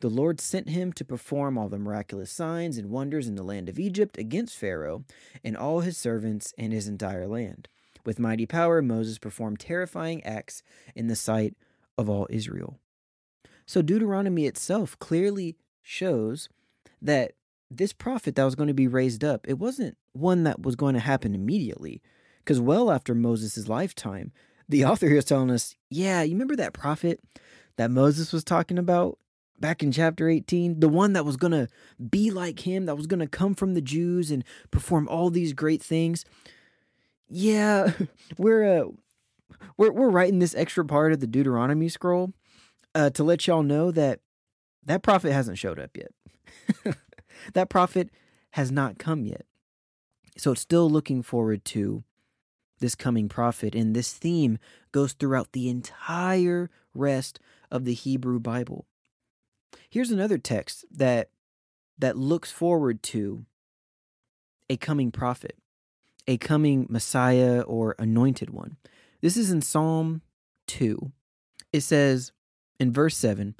The 0.00 0.08
Lord 0.08 0.40
sent 0.40 0.68
him 0.68 0.92
to 0.94 1.04
perform 1.04 1.56
all 1.56 1.68
the 1.68 1.78
miraculous 1.78 2.30
signs 2.30 2.78
and 2.78 2.90
wonders 2.90 3.28
in 3.28 3.34
the 3.34 3.42
land 3.42 3.68
of 3.68 3.78
Egypt 3.78 4.18
against 4.18 4.56
Pharaoh 4.56 5.04
and 5.44 5.56
all 5.56 5.80
his 5.80 5.96
servants 5.96 6.52
and 6.58 6.72
his 6.72 6.88
entire 6.88 7.26
land. 7.26 7.68
With 8.04 8.18
mighty 8.18 8.46
power, 8.46 8.80
Moses 8.80 9.18
performed 9.18 9.60
terrifying 9.60 10.24
acts 10.24 10.62
in 10.94 11.08
the 11.08 11.16
sight 11.16 11.54
of 11.98 12.08
all 12.08 12.26
Israel. 12.30 12.78
So, 13.66 13.82
Deuteronomy 13.82 14.46
itself 14.46 14.98
clearly 14.98 15.56
shows 15.82 16.48
that 17.00 17.32
this 17.70 17.92
prophet 17.92 18.34
that 18.34 18.44
was 18.44 18.56
going 18.56 18.68
to 18.68 18.74
be 18.74 18.88
raised 18.88 19.22
up, 19.22 19.46
it 19.48 19.58
wasn't 19.58 19.96
one 20.12 20.42
that 20.44 20.62
was 20.62 20.76
going 20.76 20.94
to 20.94 21.00
happen 21.00 21.34
immediately. 21.34 22.02
Because 22.38 22.60
well 22.60 22.90
after 22.90 23.14
Moses' 23.14 23.68
lifetime, 23.68 24.32
the 24.68 24.84
author 24.86 25.06
here 25.06 25.18
is 25.18 25.24
telling 25.24 25.50
us, 25.50 25.76
yeah, 25.88 26.22
you 26.22 26.32
remember 26.32 26.56
that 26.56 26.72
prophet 26.72 27.20
that 27.76 27.90
Moses 27.90 28.32
was 28.32 28.42
talking 28.42 28.78
about? 28.78 29.18
Back 29.60 29.82
in 29.82 29.92
chapter 29.92 30.28
18, 30.28 30.80
the 30.80 30.88
one 30.88 31.12
that 31.12 31.24
was 31.24 31.36
going 31.36 31.52
to 31.52 31.68
be 32.08 32.30
like 32.30 32.66
him, 32.66 32.86
that 32.86 32.96
was 32.96 33.06
going 33.06 33.20
to 33.20 33.28
come 33.28 33.54
from 33.54 33.74
the 33.74 33.80
Jews 33.80 34.30
and 34.30 34.44
perform 34.70 35.06
all 35.08 35.30
these 35.30 35.52
great 35.52 35.82
things. 35.82 36.24
Yeah, 37.28 37.92
we're 38.38 38.80
uh, 38.80 38.88
we're 39.76 39.92
we're 39.92 40.10
writing 40.10 40.38
this 40.38 40.54
extra 40.54 40.84
part 40.84 41.12
of 41.12 41.20
the 41.20 41.26
Deuteronomy 41.26 41.88
scroll 41.88 42.32
uh, 42.94 43.10
to 43.10 43.22
let 43.22 43.46
y'all 43.46 43.62
know 43.62 43.90
that 43.90 44.20
that 44.84 45.02
prophet 45.02 45.32
hasn't 45.32 45.58
showed 45.58 45.78
up 45.78 45.90
yet. 45.96 46.96
that 47.54 47.68
prophet 47.68 48.10
has 48.52 48.72
not 48.72 48.98
come 48.98 49.24
yet. 49.24 49.44
So 50.36 50.52
it's 50.52 50.60
still 50.60 50.90
looking 50.90 51.22
forward 51.22 51.64
to 51.66 52.02
this 52.80 52.94
coming 52.94 53.28
prophet 53.28 53.74
and 53.74 53.94
this 53.94 54.12
theme 54.12 54.58
goes 54.90 55.12
throughout 55.12 55.52
the 55.52 55.68
entire 55.68 56.70
rest 56.94 57.38
of 57.70 57.84
the 57.84 57.92
Hebrew 57.92 58.40
Bible. 58.40 58.86
Here's 59.88 60.10
another 60.10 60.38
text 60.38 60.84
that 60.90 61.30
that 61.98 62.16
looks 62.16 62.50
forward 62.50 63.02
to 63.02 63.44
a 64.70 64.76
coming 64.76 65.10
prophet, 65.10 65.56
a 66.26 66.38
coming 66.38 66.86
Messiah 66.88 67.60
or 67.60 67.94
anointed 67.98 68.50
one. 68.50 68.76
This 69.20 69.36
is 69.36 69.50
in 69.50 69.60
Psalm 69.60 70.22
2. 70.68 71.12
It 71.72 71.82
says 71.82 72.32
in 72.78 72.92
verse 72.92 73.16
7 73.16 73.54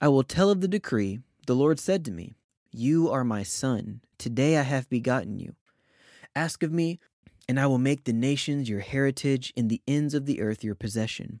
I 0.00 0.08
will 0.08 0.24
tell 0.24 0.50
of 0.50 0.60
the 0.60 0.68
decree. 0.68 1.20
The 1.46 1.54
Lord 1.54 1.78
said 1.78 2.04
to 2.06 2.10
me, 2.10 2.34
You 2.72 3.10
are 3.10 3.24
my 3.24 3.42
son. 3.42 4.00
Today 4.18 4.58
I 4.58 4.62
have 4.62 4.88
begotten 4.90 5.38
you. 5.38 5.54
Ask 6.34 6.62
of 6.62 6.72
me, 6.72 6.98
and 7.48 7.60
I 7.60 7.66
will 7.66 7.78
make 7.78 8.04
the 8.04 8.12
nations 8.12 8.68
your 8.68 8.80
heritage 8.80 9.52
and 9.56 9.70
the 9.70 9.80
ends 9.86 10.12
of 10.12 10.26
the 10.26 10.40
earth 10.40 10.64
your 10.64 10.74
possession. 10.74 11.40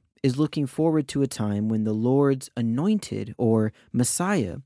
is 0.23 0.37
looking 0.37 0.67
forward 0.67 1.07
to 1.09 1.21
a 1.21 1.27
time 1.27 1.67
when 1.67 1.83
the 1.83 1.93
Lord's 1.93 2.49
anointed 2.55 3.33
or 3.37 3.73
Messiah 3.91 4.57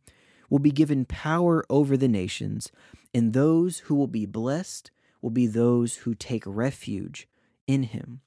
will 0.49 0.59
be 0.59 0.71
given 0.71 1.05
power 1.05 1.65
over 1.69 1.95
the 1.95 2.07
nations, 2.07 2.71
and 3.13 3.33
those 3.33 3.79
who 3.79 3.95
will 3.95 4.07
be 4.07 4.25
blessed 4.25 4.91
will 5.21 5.29
be 5.29 5.47
those 5.47 5.97
who 5.97 6.13
take 6.13 6.43
refuge 6.45 7.27
in 7.67 7.83
him. 7.83 8.21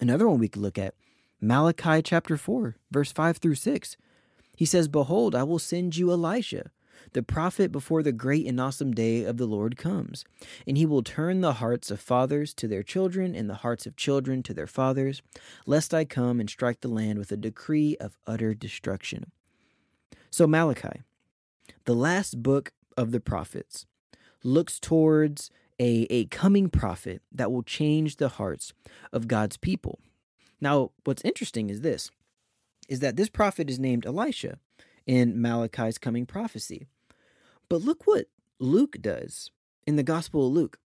Another 0.00 0.28
one 0.28 0.38
we 0.38 0.48
could 0.48 0.62
look 0.62 0.78
at 0.78 0.94
Malachi 1.40 2.02
chapter 2.02 2.36
4, 2.36 2.76
verse 2.90 3.12
5 3.12 3.36
through 3.38 3.54
6. 3.54 3.96
He 4.56 4.64
says, 4.64 4.88
Behold, 4.88 5.34
I 5.34 5.42
will 5.42 5.58
send 5.58 5.96
you 5.96 6.10
Elijah 6.10 6.70
the 7.12 7.22
prophet 7.22 7.72
before 7.72 8.02
the 8.02 8.12
great 8.12 8.46
and 8.46 8.60
awesome 8.60 8.92
day 8.92 9.24
of 9.24 9.36
the 9.36 9.46
Lord 9.46 9.76
comes. 9.76 10.24
And 10.66 10.76
he 10.76 10.86
will 10.86 11.02
turn 11.02 11.40
the 11.40 11.54
hearts 11.54 11.90
of 11.90 12.00
fathers 12.00 12.54
to 12.54 12.68
their 12.68 12.82
children, 12.82 13.34
and 13.34 13.48
the 13.48 13.56
hearts 13.56 13.86
of 13.86 13.96
children 13.96 14.42
to 14.44 14.54
their 14.54 14.66
fathers, 14.66 15.22
lest 15.66 15.94
I 15.94 16.04
come 16.04 16.40
and 16.40 16.48
strike 16.48 16.80
the 16.80 16.88
land 16.88 17.18
with 17.18 17.32
a 17.32 17.36
decree 17.36 17.96
of 17.98 18.18
utter 18.26 18.54
destruction. 18.54 19.32
So, 20.30 20.46
Malachi, 20.46 21.02
the 21.84 21.94
last 21.94 22.42
book 22.42 22.72
of 22.96 23.12
the 23.12 23.20
prophets, 23.20 23.86
looks 24.42 24.78
towards 24.78 25.50
a, 25.78 26.06
a 26.10 26.26
coming 26.26 26.68
prophet 26.68 27.22
that 27.32 27.52
will 27.52 27.62
change 27.62 28.16
the 28.16 28.30
hearts 28.30 28.72
of 29.12 29.28
God's 29.28 29.56
people. 29.56 29.98
Now, 30.60 30.92
what's 31.04 31.22
interesting 31.24 31.70
is 31.70 31.80
this 31.82 32.10
is 32.88 33.00
that 33.00 33.16
this 33.16 33.28
prophet 33.28 33.68
is 33.68 33.80
named 33.80 34.06
Elisha 34.06 34.58
in 35.06 35.40
Malachi's 35.40 35.98
coming 35.98 36.26
prophecy. 36.26 36.86
But 37.68 37.82
look 37.82 38.06
what 38.06 38.26
Luke 38.58 38.96
does 39.00 39.50
in 39.86 39.96
the 39.96 40.02
Gospel 40.02 40.46
of 40.46 40.52
Luke. 40.52 40.78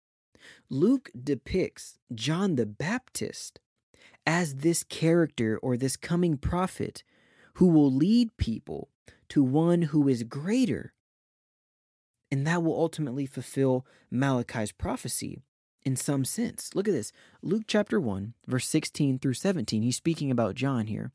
Luke 0.70 1.10
depicts 1.20 1.98
John 2.14 2.56
the 2.56 2.66
Baptist 2.66 3.60
as 4.26 4.56
this 4.56 4.84
character 4.84 5.58
or 5.62 5.76
this 5.76 5.96
coming 5.96 6.36
prophet 6.36 7.02
who 7.54 7.66
will 7.66 7.92
lead 7.92 8.36
people 8.36 8.88
to 9.28 9.42
one 9.42 9.82
who 9.82 10.08
is 10.08 10.22
greater. 10.22 10.92
And 12.30 12.46
that 12.46 12.62
will 12.62 12.78
ultimately 12.78 13.26
fulfill 13.26 13.86
Malachi's 14.10 14.72
prophecy 14.72 15.42
in 15.82 15.96
some 15.96 16.24
sense. 16.24 16.74
Look 16.74 16.86
at 16.86 16.94
this 16.94 17.12
Luke 17.42 17.64
chapter 17.66 17.98
1, 17.98 18.34
verse 18.46 18.68
16 18.68 19.18
through 19.18 19.34
17. 19.34 19.82
He's 19.82 19.96
speaking 19.96 20.30
about 20.30 20.54
John 20.54 20.86
here. 20.86 21.12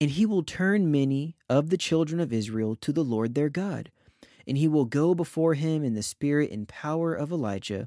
And 0.00 0.10
he 0.12 0.24
will 0.24 0.42
turn 0.42 0.90
many 0.90 1.36
of 1.48 1.70
the 1.70 1.76
children 1.76 2.20
of 2.20 2.32
Israel 2.32 2.74
to 2.76 2.92
the 2.92 3.04
Lord 3.04 3.34
their 3.34 3.50
God 3.50 3.90
and 4.50 4.58
he 4.58 4.66
will 4.66 4.84
go 4.84 5.14
before 5.14 5.54
him 5.54 5.84
in 5.84 5.94
the 5.94 6.02
spirit 6.02 6.50
and 6.50 6.66
power 6.66 7.14
of 7.14 7.30
Elijah 7.30 7.86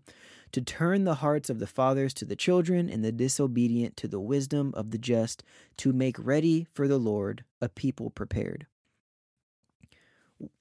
to 0.54 0.62
turn 0.62 1.04
the 1.04 1.16
hearts 1.16 1.50
of 1.50 1.60
the 1.60 1.68
fathers 1.68 2.14
to 2.14 2.24
the 2.24 2.38
children 2.38 2.90
and 2.90 3.04
the 3.04 3.12
disobedient 3.12 3.98
to 3.98 4.08
the 4.08 4.20
wisdom 4.20 4.74
of 4.76 4.92
the 4.92 4.98
just 4.98 5.44
to 5.76 5.92
make 5.92 6.16
ready 6.18 6.66
for 6.72 6.88
the 6.88 6.98
Lord 6.98 7.44
a 7.60 7.68
people 7.68 8.10
prepared. 8.10 8.66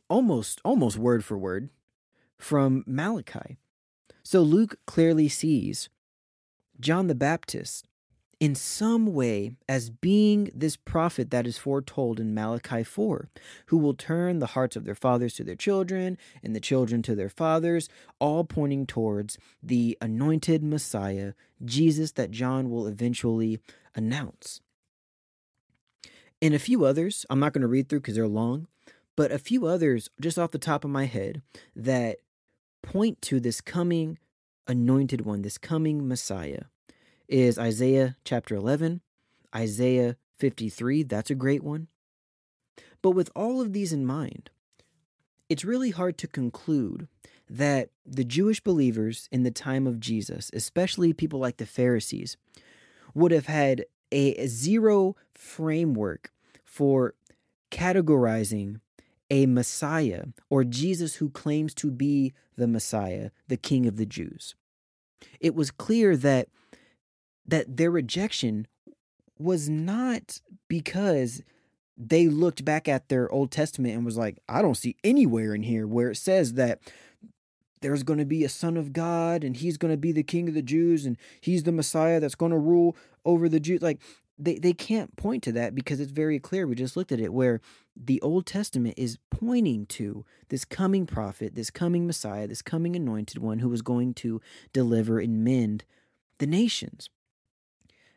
Almost 0.09 0.61
almost 0.65 0.99
word 0.99 1.25
for 1.25 1.39
word 1.39 1.71
from 2.37 2.83
Malachi. 2.85 3.59
So 4.25 4.43
Luke 4.43 4.79
clearly 4.87 5.29
sees 5.29 5.89
John 6.81 7.07
the 7.07 7.15
Baptist 7.15 7.87
in 8.43 8.57
some 8.57 9.07
way 9.07 9.53
as 9.69 9.89
being 9.89 10.51
this 10.53 10.75
prophet 10.75 11.31
that 11.31 11.47
is 11.47 11.57
foretold 11.57 12.19
in 12.19 12.35
Malachi 12.35 12.83
4, 12.83 13.29
who 13.67 13.79
will 13.79 13.95
turn 13.95 14.41
the 14.41 14.49
hearts 14.49 14.75
of 14.75 14.85
their 14.85 14.97
fathers 14.97 15.35
to 15.35 15.45
their 15.45 15.55
children 15.55 16.19
and 16.43 16.53
the 16.53 16.59
children 16.59 17.03
to 17.03 17.15
their 17.15 17.29
fathers, 17.29 17.89
all 18.19 18.43
pointing 18.43 18.85
towards 18.85 19.39
the 19.63 19.97
anointed 20.01 20.61
Messiah, 20.61 21.35
Jesus, 21.65 22.11
that 22.13 22.33
John 22.33 22.69
will 22.69 22.89
eventually 22.89 23.61
announce. 23.95 24.61
And 26.43 26.53
a 26.53 26.59
few 26.59 26.85
others, 26.85 27.25
I'm 27.31 27.39
not 27.39 27.53
going 27.53 27.63
to 27.63 27.69
read 27.69 27.89
through 27.89 28.01
because 28.01 28.17
they're 28.17 28.27
long, 28.27 28.67
but 29.15 29.31
a 29.31 29.39
few 29.39 29.67
others 29.67 30.11
just 30.21 30.37
off 30.37 30.51
the 30.51 30.59
top 30.59 30.85
of 30.85 30.91
my 30.91 31.05
head 31.05 31.43
that 31.77 32.17
point 32.83 33.23
to 33.23 33.39
this 33.39 33.61
coming 33.61 34.19
anointed 34.67 35.21
one, 35.21 35.43
this 35.43 35.59
coming 35.59 36.09
Messiah 36.09 36.63
is 37.33 37.59
Isaiah 37.59 38.15
chapter 38.25 38.55
11, 38.55 39.01
Isaiah 39.57 40.17
53. 40.39 41.03
That's 41.05 41.31
a 41.31 41.35
great 41.35 41.65
one. 41.65 41.89
But 43.01 43.13
with 43.13 43.31
all 43.35 43.63
of 43.63 43.73
these 43.73 43.91
in 43.91 44.05
mind, 44.05 44.51
it's 45.49 45.65
really 45.65 45.91
hard 45.91 46.19
to 46.19 46.29
conclude 46.29 47.09
that 47.49 47.89
the 48.05 48.25
Jewish 48.25 48.61
believers 48.61 49.31
in 49.33 49.45
the 49.45 49.51
time 49.51 49.87
of 49.87 49.99
Jesus, 49.99 50.51
especially 50.53 51.15
people 51.15 51.41
like 51.41 51.57
the 51.57 51.65
Pharisees, 51.65 52.37
would 53.15 53.33
have 53.33 53.47
had 53.47 53.87
a 54.11 54.47
zero 54.47 55.17
framework 55.35 56.33
for 56.63 57.15
categorizing 57.71 58.81
a 59.31 59.47
Messiah 59.47 60.25
or 60.51 60.65
Jesus 60.65 61.15
who 61.15 61.31
claims 61.31 61.73
to 61.77 61.91
be 61.91 62.35
the 62.59 62.69
Messiah, 62.69 63.31
the 63.49 63.57
King 63.57 63.87
of 63.87 63.97
the 63.97 64.05
Jews. 64.07 64.55
It 65.41 65.55
was 65.55 65.71
clear 65.71 66.15
that 66.19 66.49
that 67.47 67.77
their 67.77 67.91
rejection 67.91 68.67
was 69.39 69.69
not 69.69 70.41
because 70.69 71.43
they 71.97 72.29
looked 72.29 72.65
back 72.65 72.89
at 72.89 73.09
their 73.09 73.31
Old 73.31 73.51
Testament 73.51 73.95
and 73.95 74.05
was 74.05 74.17
like, 74.17 74.39
I 74.49 74.63
don't 74.63 74.77
see 74.77 74.97
anywhere 75.05 75.55
in 75.55 75.63
here 75.63 75.87
where 75.87 76.11
it 76.11 76.17
says 76.17 76.55
that 76.55 76.81
there's 77.81 78.03
going 78.03 78.19
to 78.19 78.25
be 78.25 78.45
a 78.45 78.49
son 78.49 78.77
of 78.77 78.93
God 78.93 79.45
and 79.45 79.57
he's 79.57 79.77
going 79.77 79.93
to 79.93 79.99
be 79.99 80.13
the 80.13 80.23
king 80.23 80.49
of 80.49 80.55
the 80.55 80.63
Jews 80.63 81.05
and 81.05 81.17
he's 81.41 81.65
the 81.65 81.73
Messiah 81.73 82.21
that's 82.21 82.35
going 82.35 82.53
to 82.53 82.59
rule 82.59 82.97
over 83.25 83.49
the 83.49 83.61
Jews. 83.61 83.83
Like, 83.83 84.01
they, 84.39 84.59
they 84.59 84.73
can't 84.73 85.15
point 85.17 85.43
to 85.45 85.53
that 85.53 85.75
because 85.75 86.01
it's 86.01 86.11
very 86.11 86.39
clear. 86.39 86.67
We 86.67 86.75
just 86.75 86.97
looked 86.97 87.13
at 87.13 87.21
it 87.21 87.33
where 87.33 87.61
the 87.95 88.21
Old 88.23 88.47
Testament 88.47 88.95
is 88.97 89.19
pointing 89.31 89.87
to 89.87 90.25
this 90.49 90.65
coming 90.65 91.07
prophet, 91.07 91.55
this 91.55 91.71
coming 91.71 92.07
Messiah, 92.07 92.47
this 92.47 92.63
coming 92.63 92.97
anointed 92.97 93.39
one 93.39 93.59
who 93.59 93.69
was 93.69 93.83
going 93.83 94.15
to 94.15 94.41
deliver 94.73 95.19
and 95.19 95.45
mend 95.45 95.85
the 96.39 96.47
nations. 96.47 97.11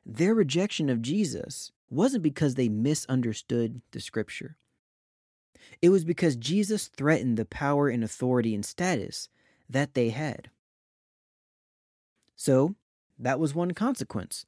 Their 0.06 0.36
rejection 0.36 0.90
of 0.90 1.02
Jesus 1.02 1.72
wasn't 1.90 2.24
because 2.24 2.56
they 2.56 2.70
misunderstood 2.70 3.82
the 3.92 4.00
scripture. 4.00 4.56
It 5.82 5.90
was 5.90 6.06
because 6.06 6.36
Jesus 6.36 6.88
threatened 6.88 7.38
the 7.38 7.46
power 7.46 7.90
and 7.90 8.04
authority 8.04 8.54
and 8.54 8.64
status 8.64 9.30
that 9.70 9.94
they 9.94 10.10
had. 10.10 10.50
So, 12.36 12.76
that 13.18 13.40
was 13.40 13.56
one 13.56 13.72
consequence 13.72 14.46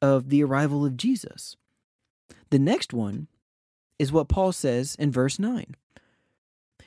of 0.00 0.28
the 0.28 0.42
arrival 0.42 0.84
of 0.84 0.96
Jesus. 0.96 1.56
The 2.50 2.58
next 2.58 2.92
one 2.92 3.26
is 3.98 4.12
what 4.12 4.28
Paul 4.28 4.52
says 4.52 4.94
in 4.98 5.10
verse 5.10 5.38
9. 5.38 5.74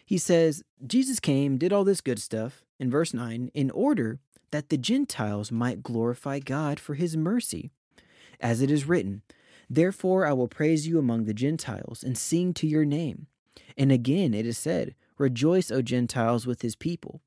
He 0.05 0.17
says, 0.17 0.63
Jesus 0.85 1.19
came, 1.19 1.57
did 1.57 1.71
all 1.71 1.83
this 1.83 2.01
good 2.01 2.19
stuff 2.19 2.63
in 2.79 2.89
verse 2.89 3.13
9 3.13 3.51
in 3.53 3.69
order 3.71 4.19
that 4.51 4.69
the 4.69 4.77
Gentiles 4.77 5.51
might 5.51 5.83
glorify 5.83 6.39
God 6.39 6.79
for 6.79 6.95
his 6.95 7.15
mercy 7.15 7.71
as 8.43 8.61
it 8.61 8.69
is 8.69 8.85
written, 8.85 9.23
Therefore 9.69 10.27
I 10.27 10.33
will 10.33 10.47
praise 10.47 10.85
you 10.85 10.99
among 10.99 11.25
the 11.25 11.33
Gentiles 11.33 12.03
and 12.03 12.15
sing 12.15 12.53
to 12.55 12.67
your 12.67 12.85
name. 12.85 13.25
And 13.75 13.91
again 13.91 14.35
it 14.35 14.45
is 14.45 14.57
said, 14.57 14.93
Rejoice, 15.17 15.71
O 15.71 15.81
Gentiles, 15.81 16.45
with 16.45 16.61
his 16.61 16.75
people. 16.75 17.21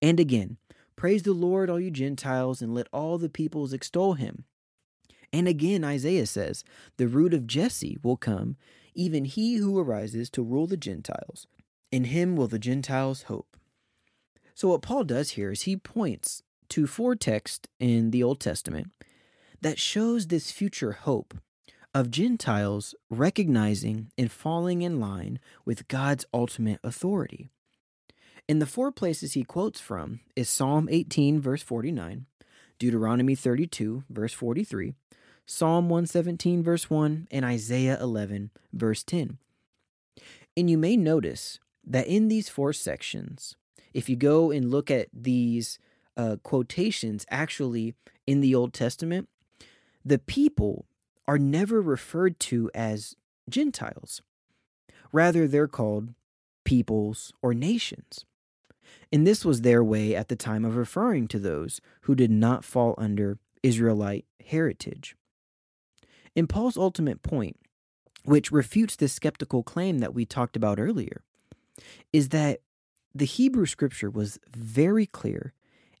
And 0.00 0.18
again, 0.18 0.56
Praise 0.96 1.22
the 1.22 1.32
Lord, 1.32 1.68
all 1.68 1.80
you 1.80 1.90
Gentiles, 1.90 2.62
and 2.62 2.74
let 2.74 2.86
all 2.92 3.18
the 3.18 3.28
peoples 3.28 3.72
extol 3.72 4.14
him. 4.14 4.44
And 5.32 5.48
again, 5.48 5.82
Isaiah 5.82 6.26
says, 6.26 6.62
The 6.96 7.08
root 7.08 7.34
of 7.34 7.46
Jesse 7.46 7.98
will 8.02 8.16
come, 8.16 8.56
even 8.94 9.24
he 9.24 9.56
who 9.56 9.78
arises 9.78 10.30
to 10.30 10.42
rule 10.42 10.66
the 10.66 10.76
Gentiles. 10.76 11.46
In 11.90 12.04
him 12.04 12.36
will 12.36 12.46
the 12.46 12.58
Gentiles 12.58 13.22
hope. 13.22 13.56
So, 14.54 14.68
what 14.68 14.82
Paul 14.82 15.04
does 15.04 15.30
here 15.30 15.50
is 15.50 15.62
he 15.62 15.76
points 15.76 16.42
to 16.68 16.86
four 16.86 17.16
texts 17.16 17.66
in 17.80 18.10
the 18.10 18.22
Old 18.22 18.38
Testament 18.38 18.92
that 19.62 19.78
shows 19.78 20.26
this 20.26 20.50
future 20.50 20.92
hope 20.92 21.34
of 21.94 22.10
Gentiles 22.10 22.94
recognizing 23.08 24.10
and 24.18 24.30
falling 24.30 24.82
in 24.82 25.00
line 25.00 25.38
with 25.64 25.88
God's 25.88 26.24
ultimate 26.34 26.80
authority. 26.82 27.48
In 28.48 28.58
the 28.58 28.66
four 28.66 28.90
places 28.90 29.34
he 29.34 29.44
quotes 29.44 29.80
from 29.80 30.20
is 30.34 30.48
Psalm 30.48 30.88
18, 30.90 31.40
verse 31.40 31.62
49, 31.62 32.26
Deuteronomy 32.78 33.34
32, 33.34 34.04
verse 34.10 34.32
43, 34.32 34.94
Psalm 35.46 35.88
117, 35.88 36.62
verse 36.62 36.90
1, 36.90 37.28
and 37.30 37.44
Isaiah 37.44 37.98
11, 38.00 38.50
verse 38.72 39.04
10. 39.04 39.38
And 40.56 40.68
you 40.68 40.76
may 40.76 40.96
notice 40.96 41.60
that 41.86 42.08
in 42.08 42.28
these 42.28 42.48
four 42.48 42.72
sections, 42.72 43.54
if 43.94 44.08
you 44.08 44.16
go 44.16 44.50
and 44.50 44.70
look 44.70 44.90
at 44.90 45.08
these 45.12 45.78
uh, 46.16 46.36
quotations 46.42 47.24
actually 47.30 47.94
in 48.26 48.40
the 48.40 48.54
Old 48.54 48.72
Testament, 48.72 49.28
the 50.04 50.18
people 50.18 50.86
are 51.26 51.38
never 51.38 51.80
referred 51.80 52.38
to 52.40 52.70
as 52.74 53.16
Gentiles. 53.48 54.22
Rather, 55.12 55.46
they're 55.46 55.68
called 55.68 56.14
peoples 56.64 57.32
or 57.42 57.54
nations. 57.54 58.24
And 59.12 59.26
this 59.26 59.44
was 59.44 59.60
their 59.60 59.84
way 59.84 60.14
at 60.14 60.28
the 60.28 60.36
time 60.36 60.64
of 60.64 60.76
referring 60.76 61.28
to 61.28 61.38
those 61.38 61.80
who 62.02 62.14
did 62.14 62.30
not 62.30 62.64
fall 62.64 62.94
under 62.98 63.38
Israelite 63.62 64.24
heritage. 64.44 65.16
And 66.34 66.48
Paul's 66.48 66.76
ultimate 66.76 67.22
point, 67.22 67.56
which 68.24 68.50
refutes 68.52 68.96
this 68.96 69.12
skeptical 69.12 69.62
claim 69.62 69.98
that 69.98 70.14
we 70.14 70.24
talked 70.24 70.56
about 70.56 70.80
earlier, 70.80 71.22
is 72.12 72.30
that 72.30 72.60
the 73.14 73.26
Hebrew 73.26 73.66
scripture 73.66 74.10
was 74.10 74.38
very 74.48 75.06
clear 75.06 75.52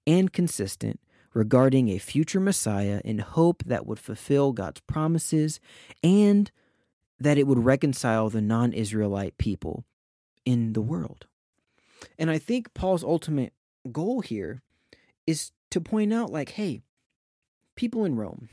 and 0.06 0.32
consistent 0.32 1.00
regarding 1.34 1.88
a 1.88 1.98
future 1.98 2.40
Messiah 2.40 3.00
in 3.04 3.18
hope 3.18 3.62
that 3.64 3.86
would 3.86 3.98
fulfill 3.98 4.52
God's 4.52 4.80
promises 4.80 5.60
and 6.02 6.50
that 7.18 7.38
it 7.38 7.46
would 7.46 7.64
reconcile 7.64 8.28
the 8.28 8.40
non 8.40 8.72
Israelite 8.72 9.38
people 9.38 9.84
in 10.44 10.72
the 10.72 10.82
world. 10.82 11.26
And 12.18 12.30
I 12.30 12.38
think 12.38 12.74
Paul's 12.74 13.04
ultimate 13.04 13.52
goal 13.90 14.20
here 14.20 14.62
is 15.26 15.52
to 15.70 15.80
point 15.80 16.12
out, 16.12 16.30
like, 16.30 16.50
hey, 16.50 16.82
people 17.76 18.04
in 18.04 18.16
Rome, 18.16 18.48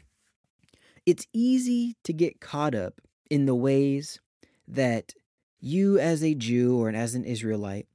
it's 1.06 1.28
easy 1.34 1.96
to 2.04 2.14
get 2.14 2.40
caught 2.40 2.76
up 2.76 3.02
in 3.30 3.46
the 3.46 3.56
ways 3.56 4.20
that 4.68 5.14
you, 5.60 6.00
as 6.00 6.24
a 6.24 6.36
Jew 6.36 6.80
or 6.80 6.90
as 6.90 7.16
an 7.16 7.26
Israelite, 7.26 7.88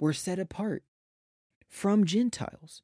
were 0.00 0.12
set 0.12 0.38
apart 0.38 0.84
from 1.68 2.04
Gentiles. 2.04 2.82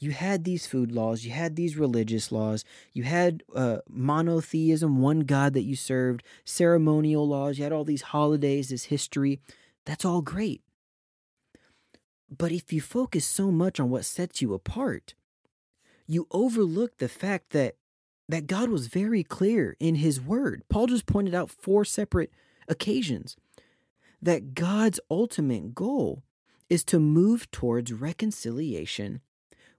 You 0.00 0.12
had 0.12 0.44
these 0.44 0.66
food 0.66 0.90
laws, 0.90 1.26
you 1.26 1.30
had 1.30 1.56
these 1.56 1.76
religious 1.76 2.32
laws, 2.32 2.64
you 2.94 3.02
had 3.02 3.42
uh, 3.54 3.78
monotheism, 3.86 4.98
one 4.98 5.20
God 5.20 5.52
that 5.52 5.64
you 5.64 5.76
served, 5.76 6.22
ceremonial 6.42 7.28
laws, 7.28 7.58
you 7.58 7.64
had 7.64 7.72
all 7.72 7.84
these 7.84 8.02
holidays, 8.02 8.70
this 8.70 8.84
history. 8.84 9.40
That's 9.84 10.06
all 10.06 10.22
great. 10.22 10.62
But 12.34 12.50
if 12.50 12.72
you 12.72 12.80
focus 12.80 13.26
so 13.26 13.50
much 13.50 13.78
on 13.78 13.90
what 13.90 14.06
sets 14.06 14.40
you 14.40 14.54
apart, 14.54 15.14
you 16.06 16.26
overlook 16.30 16.96
the 16.96 17.08
fact 17.08 17.50
that 17.50 17.76
that 18.26 18.46
God 18.46 18.70
was 18.70 18.86
very 18.86 19.24
clear 19.24 19.76
in 19.80 19.96
his 19.96 20.20
word. 20.20 20.62
Paul 20.68 20.86
just 20.86 21.04
pointed 21.04 21.34
out 21.34 21.50
four 21.50 21.84
separate 21.84 22.30
occasions 22.68 23.36
that 24.22 24.54
God's 24.54 25.00
ultimate 25.10 25.74
goal 25.74 26.22
is 26.68 26.84
to 26.84 27.00
move 27.00 27.50
towards 27.50 27.92
reconciliation 27.92 29.20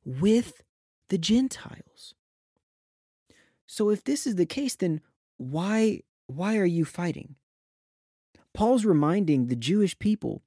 with 0.06 0.64
the 1.10 1.18
Gentiles. 1.18 2.14
So 3.66 3.90
if 3.90 4.04
this 4.04 4.28
is 4.28 4.36
the 4.36 4.46
case 4.46 4.76
then 4.76 5.02
why 5.38 6.02
why 6.28 6.58
are 6.58 6.66
you 6.66 6.86
fighting? 6.86 7.36
Paul's 8.54 8.86
reminding 8.86 9.48
the 9.48 9.56
Jewish 9.56 9.98
people 9.98 10.44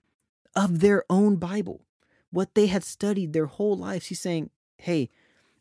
of 0.55 0.81
their 0.81 1.05
own 1.11 1.37
Bible, 1.37 1.85
what 2.31 2.55
they 2.55 2.67
had 2.67 2.85
studied 2.85 3.33
their 3.33 3.47
whole 3.47 3.77
lives. 3.77 4.07
He's 4.07 4.21
saying, 4.21 4.51
"Hey, 4.79 5.11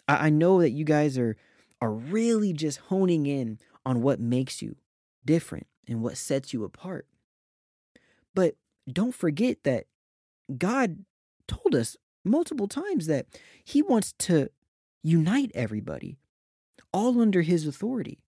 I, 0.07 0.29
know 0.29 0.61
that 0.61 0.71
you 0.71 0.85
guys 0.85 1.17
are 1.17 1.35
are 1.81 1.91
really 1.91 2.53
just 2.53 2.79
honing 2.79 3.25
in 3.25 3.59
on 3.85 4.01
what 4.01 4.19
makes 4.19 4.61
you 4.61 4.75
different 5.25 5.67
and 5.87 6.01
what 6.01 6.17
sets 6.17 6.53
you 6.53 6.63
apart. 6.63 7.07
But 8.33 8.55
don't 8.91 9.13
forget 9.13 9.63
that 9.63 9.85
God 10.57 11.05
told 11.47 11.75
us 11.75 11.97
multiple 12.23 12.67
times 12.67 13.07
that 13.07 13.25
He 13.63 13.81
wants 13.81 14.13
to 14.19 14.49
unite 15.03 15.51
everybody 15.53 16.17
all 16.91 17.19
under 17.19 17.41
His 17.41 17.67
authority. 17.67 18.19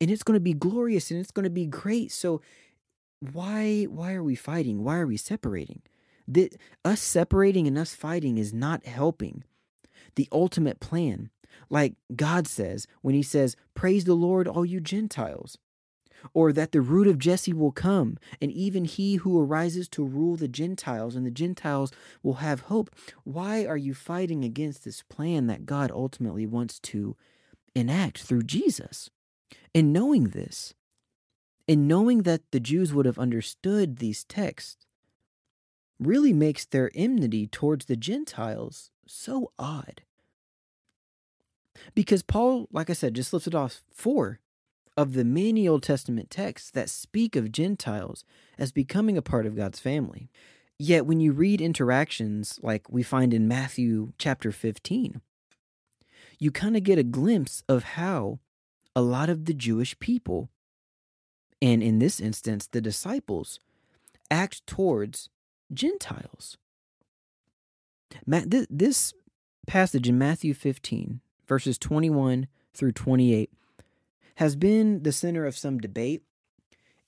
And 0.00 0.10
it's 0.10 0.22
going 0.22 0.36
to 0.36 0.40
be 0.40 0.54
glorious 0.54 1.10
and 1.10 1.20
it's 1.20 1.30
going 1.30 1.44
to 1.44 1.50
be 1.50 1.66
great. 1.66 2.10
So 2.10 2.40
why 3.32 3.84
why 3.84 4.12
are 4.14 4.22
we 4.22 4.34
fighting? 4.34 4.84
Why 4.84 4.98
are 4.98 5.06
we 5.06 5.16
separating? 5.16 5.82
That 6.26 6.56
us 6.84 7.00
separating 7.00 7.66
and 7.66 7.78
us 7.78 7.94
fighting 7.94 8.38
is 8.38 8.52
not 8.52 8.86
helping 8.86 9.44
the 10.16 10.28
ultimate 10.32 10.80
plan. 10.80 11.30
Like 11.70 11.94
God 12.14 12.46
says 12.46 12.86
when 13.02 13.14
he 13.14 13.22
says, 13.22 13.56
"Praise 13.74 14.04
the 14.04 14.14
Lord 14.14 14.48
all 14.48 14.64
you 14.64 14.80
Gentiles." 14.80 15.58
Or 16.32 16.52
that 16.52 16.72
the 16.72 16.80
root 16.80 17.06
of 17.06 17.18
Jesse 17.18 17.52
will 17.52 17.72
come, 17.72 18.18
and 18.40 18.50
even 18.50 18.84
he 18.84 19.16
who 19.16 19.40
arises 19.40 19.88
to 19.90 20.04
rule 20.04 20.36
the 20.36 20.48
Gentiles, 20.48 21.14
and 21.14 21.26
the 21.26 21.30
Gentiles 21.30 21.92
will 22.22 22.34
have 22.34 22.62
hope. 22.62 22.94
Why 23.24 23.66
are 23.66 23.76
you 23.76 23.94
fighting 23.94 24.44
against 24.44 24.84
this 24.84 25.02
plan 25.02 25.46
that 25.48 25.66
God 25.66 25.90
ultimately 25.90 26.46
wants 26.46 26.80
to 26.80 27.16
enact 27.74 28.22
through 28.22 28.44
Jesus? 28.44 29.10
And 29.74 29.92
knowing 29.92 30.28
this, 30.28 30.74
and 31.68 31.88
knowing 31.88 32.22
that 32.22 32.42
the 32.52 32.60
Jews 32.60 32.92
would 32.94 33.06
have 33.06 33.18
understood 33.18 33.96
these 33.96 34.24
texts 34.24 34.86
really 35.98 36.32
makes 36.32 36.64
their 36.64 36.90
enmity 36.94 37.46
towards 37.46 37.86
the 37.86 37.96
Gentiles 37.96 38.90
so 39.06 39.52
odd. 39.58 40.02
Because 41.94 42.22
Paul, 42.22 42.68
like 42.70 42.90
I 42.90 42.92
said, 42.92 43.14
just 43.14 43.32
listed 43.32 43.54
off 43.54 43.82
four 43.92 44.40
of 44.96 45.14
the 45.14 45.24
many 45.24 45.66
Old 45.66 45.82
Testament 45.82 46.30
texts 46.30 46.70
that 46.70 46.88
speak 46.88 47.36
of 47.36 47.52
Gentiles 47.52 48.24
as 48.58 48.72
becoming 48.72 49.16
a 49.16 49.22
part 49.22 49.46
of 49.46 49.56
God's 49.56 49.80
family. 49.80 50.30
Yet 50.78 51.06
when 51.06 51.20
you 51.20 51.32
read 51.32 51.60
interactions 51.60 52.58
like 52.62 52.90
we 52.90 53.02
find 53.02 53.32
in 53.34 53.48
Matthew 53.48 54.12
chapter 54.18 54.52
15, 54.52 55.20
you 56.38 56.50
kind 56.50 56.76
of 56.76 56.82
get 56.82 56.98
a 56.98 57.04
glimpse 57.04 57.62
of 57.68 57.84
how 57.84 58.38
a 58.96 59.02
lot 59.02 59.28
of 59.28 59.44
the 59.44 59.54
Jewish 59.54 59.98
people 59.98 60.50
and 61.62 61.82
in 61.82 61.98
this 61.98 62.20
instance, 62.20 62.66
the 62.66 62.80
disciples, 62.82 63.58
act 64.30 64.66
towards 64.66 65.30
Gentiles. 65.72 66.58
This 68.26 69.14
passage 69.66 70.06
in 70.06 70.18
Matthew 70.18 70.52
15, 70.52 71.20
verses 71.46 71.78
21 71.78 72.48
through 72.74 72.92
28, 72.92 73.50
has 74.36 74.56
been 74.56 75.02
the 75.02 75.12
center 75.12 75.46
of 75.46 75.56
some 75.56 75.78
debate, 75.78 76.22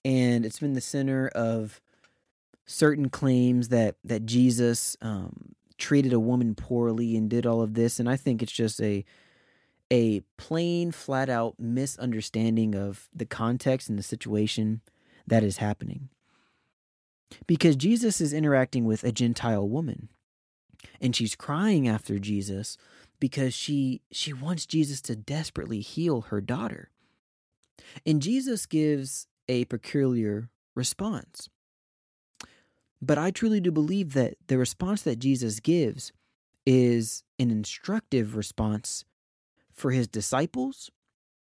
and 0.04 0.46
it's 0.46 0.60
been 0.60 0.74
the 0.74 0.80
center 0.80 1.28
of 1.28 1.80
certain 2.66 3.08
claims 3.08 3.68
that 3.68 3.96
that 4.04 4.26
Jesus 4.26 4.96
um, 5.00 5.54
treated 5.78 6.12
a 6.12 6.20
woman 6.20 6.54
poorly 6.54 7.16
and 7.16 7.28
did 7.30 7.46
all 7.46 7.62
of 7.62 7.74
this, 7.74 7.98
and 7.98 8.08
I 8.08 8.16
think 8.16 8.42
it's 8.42 8.52
just 8.52 8.80
a 8.80 9.04
a 9.90 10.20
plain, 10.36 10.90
flat 10.90 11.28
out 11.28 11.60
misunderstanding 11.60 12.74
of 12.74 13.08
the 13.14 13.26
context 13.26 13.88
and 13.88 13.98
the 13.98 14.02
situation 14.02 14.80
that 15.26 15.44
is 15.44 15.58
happening. 15.58 16.08
Because 17.46 17.76
Jesus 17.76 18.20
is 18.20 18.32
interacting 18.32 18.84
with 18.84 19.04
a 19.04 19.12
Gentile 19.12 19.68
woman, 19.68 20.08
and 21.00 21.14
she's 21.14 21.34
crying 21.34 21.88
after 21.88 22.18
Jesus 22.18 22.76
because 23.18 23.54
she 23.54 24.02
she 24.10 24.32
wants 24.32 24.66
Jesus 24.66 25.00
to 25.02 25.16
desperately 25.16 25.80
heal 25.80 26.22
her 26.22 26.40
daughter. 26.40 26.90
And 28.04 28.22
Jesus 28.22 28.66
gives 28.66 29.26
a 29.48 29.64
peculiar 29.66 30.50
response. 30.74 31.48
But 33.00 33.18
I 33.18 33.30
truly 33.30 33.60
do 33.60 33.70
believe 33.70 34.14
that 34.14 34.34
the 34.46 34.58
response 34.58 35.02
that 35.02 35.18
Jesus 35.18 35.60
gives 35.60 36.12
is 36.64 37.22
an 37.38 37.50
instructive 37.50 38.36
response 38.36 39.04
for 39.72 39.90
his 39.90 40.08
disciples, 40.08 40.90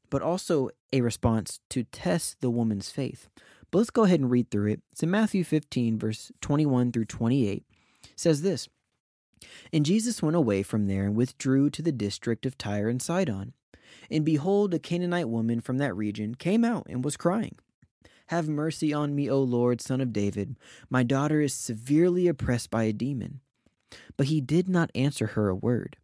but 0.08 0.22
also 0.22 0.70
a 0.92 1.00
response 1.00 1.60
to 1.70 1.84
test 1.84 2.40
the 2.40 2.50
woman's 2.50 2.90
faith. 2.90 3.28
But 3.70 3.78
let's 3.78 3.90
go 3.90 4.04
ahead 4.04 4.20
and 4.20 4.30
read 4.30 4.50
through 4.50 4.70
it. 4.72 4.82
It's 4.92 5.02
in 5.02 5.10
Matthew 5.10 5.44
15, 5.44 5.98
verse 5.98 6.30
21 6.40 6.92
through 6.92 7.06
28. 7.06 7.64
It 8.04 8.10
says 8.16 8.42
this 8.42 8.68
And 9.72 9.84
Jesus 9.84 10.22
went 10.22 10.36
away 10.36 10.62
from 10.62 10.86
there 10.86 11.04
and 11.04 11.16
withdrew 11.16 11.70
to 11.70 11.82
the 11.82 11.92
district 11.92 12.46
of 12.46 12.56
Tyre 12.56 12.88
and 12.88 13.02
Sidon. 13.02 13.54
And 14.12 14.26
behold, 14.26 14.74
a 14.74 14.78
Canaanite 14.78 15.30
woman 15.30 15.62
from 15.62 15.78
that 15.78 15.96
region 15.96 16.34
came 16.34 16.66
out 16.66 16.86
and 16.88 17.02
was 17.02 17.16
crying. 17.16 17.56
Have 18.26 18.46
mercy 18.46 18.92
on 18.92 19.14
me, 19.14 19.30
O 19.30 19.40
Lord, 19.42 19.80
son 19.80 20.02
of 20.02 20.12
David. 20.12 20.56
My 20.90 21.02
daughter 21.02 21.40
is 21.40 21.54
severely 21.54 22.28
oppressed 22.28 22.70
by 22.70 22.84
a 22.84 22.92
demon. 22.92 23.40
But 24.18 24.26
he 24.26 24.42
did 24.42 24.68
not 24.68 24.90
answer 24.94 25.28
her 25.28 25.48
a 25.48 25.54
word. 25.54 25.96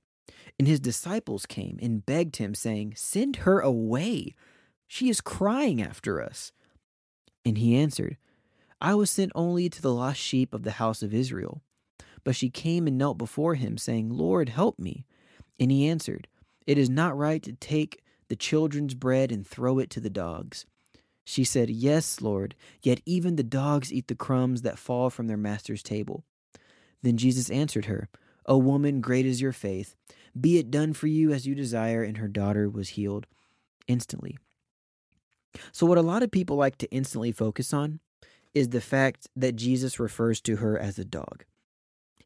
And 0.58 0.66
his 0.66 0.80
disciples 0.80 1.44
came 1.44 1.78
and 1.82 2.04
begged 2.04 2.36
him, 2.36 2.54
saying, 2.54 2.94
Send 2.96 3.36
her 3.36 3.60
away. 3.60 4.34
She 4.86 5.10
is 5.10 5.20
crying 5.20 5.80
after 5.82 6.22
us. 6.22 6.52
And 7.44 7.58
he 7.58 7.76
answered, 7.76 8.16
I 8.80 8.94
was 8.94 9.10
sent 9.10 9.32
only 9.34 9.68
to 9.68 9.82
the 9.82 9.92
lost 9.92 10.20
sheep 10.20 10.54
of 10.54 10.62
the 10.62 10.72
house 10.72 11.02
of 11.02 11.12
Israel. 11.12 11.62
But 12.24 12.36
she 12.36 12.48
came 12.48 12.86
and 12.86 12.96
knelt 12.96 13.18
before 13.18 13.54
him, 13.54 13.76
saying, 13.76 14.08
Lord, 14.08 14.48
help 14.48 14.78
me. 14.78 15.04
And 15.60 15.70
he 15.70 15.86
answered, 15.86 16.26
It 16.68 16.76
is 16.76 16.90
not 16.90 17.16
right 17.16 17.42
to 17.44 17.54
take 17.54 18.02
the 18.28 18.36
children's 18.36 18.92
bread 18.92 19.32
and 19.32 19.44
throw 19.44 19.78
it 19.78 19.88
to 19.88 20.00
the 20.00 20.10
dogs. 20.10 20.66
She 21.24 21.42
said, 21.42 21.70
Yes, 21.70 22.20
Lord, 22.20 22.54
yet 22.82 23.00
even 23.06 23.36
the 23.36 23.42
dogs 23.42 23.90
eat 23.90 24.08
the 24.08 24.14
crumbs 24.14 24.60
that 24.62 24.78
fall 24.78 25.08
from 25.08 25.28
their 25.28 25.38
master's 25.38 25.82
table. 25.82 26.24
Then 27.02 27.16
Jesus 27.16 27.48
answered 27.48 27.86
her, 27.86 28.10
O 28.44 28.58
woman, 28.58 29.00
great 29.00 29.24
is 29.24 29.40
your 29.40 29.52
faith. 29.52 29.96
Be 30.38 30.58
it 30.58 30.70
done 30.70 30.92
for 30.92 31.06
you 31.06 31.32
as 31.32 31.46
you 31.46 31.54
desire. 31.54 32.02
And 32.02 32.18
her 32.18 32.28
daughter 32.28 32.68
was 32.68 32.90
healed 32.90 33.26
instantly. 33.86 34.36
So, 35.72 35.86
what 35.86 35.96
a 35.96 36.02
lot 36.02 36.22
of 36.22 36.30
people 36.30 36.56
like 36.56 36.76
to 36.78 36.90
instantly 36.90 37.32
focus 37.32 37.72
on 37.72 38.00
is 38.52 38.68
the 38.68 38.82
fact 38.82 39.26
that 39.34 39.56
Jesus 39.56 39.98
refers 39.98 40.42
to 40.42 40.56
her 40.56 40.78
as 40.78 40.98
a 40.98 41.04
dog. 41.06 41.46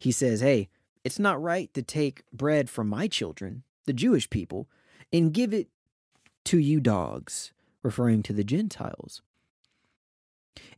He 0.00 0.11
says, 0.11 0.40
Hey, 0.40 0.68
it's 1.05 1.20
not 1.20 1.40
right 1.40 1.72
to 1.74 1.83
take 1.83 2.24
bread 2.33 2.68
from 2.68 2.88
my 2.88 3.07
children, 3.07 3.62
the 3.86 3.92
Jewish 3.92 4.30
people, 4.30 4.68
and 5.12 5.32
give 5.32 5.52
it 5.52 5.68
to 6.44 6.58
you 6.58 6.80
dogs. 6.80 7.52
referring 7.82 8.22
to 8.22 8.32
the 8.32 8.44
Gentiles. 8.44 9.22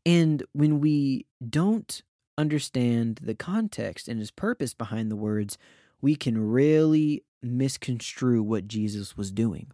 And 0.06 0.42
when 0.52 0.80
we 0.80 1.26
don't 1.46 2.02
understand 2.36 3.20
the 3.22 3.34
context 3.34 4.08
and 4.08 4.18
his 4.18 4.30
purpose 4.30 4.74
behind 4.74 5.10
the 5.10 5.16
words, 5.16 5.58
we 6.00 6.16
can 6.16 6.50
really 6.50 7.22
misconstrue 7.42 8.42
what 8.42 8.68
Jesus 8.68 9.16
was 9.16 9.30
doing. 9.30 9.70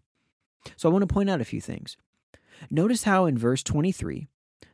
So 0.77 0.89
I 0.89 0.93
want 0.93 1.03
to 1.09 1.13
point 1.13 1.31
out 1.31 1.41
a 1.41 1.45
few 1.45 1.61
things. 1.61 1.97
Notice 2.71 3.05
how 3.05 3.27
in 3.27 3.39
verse 3.39 3.63
23, 3.63 4.29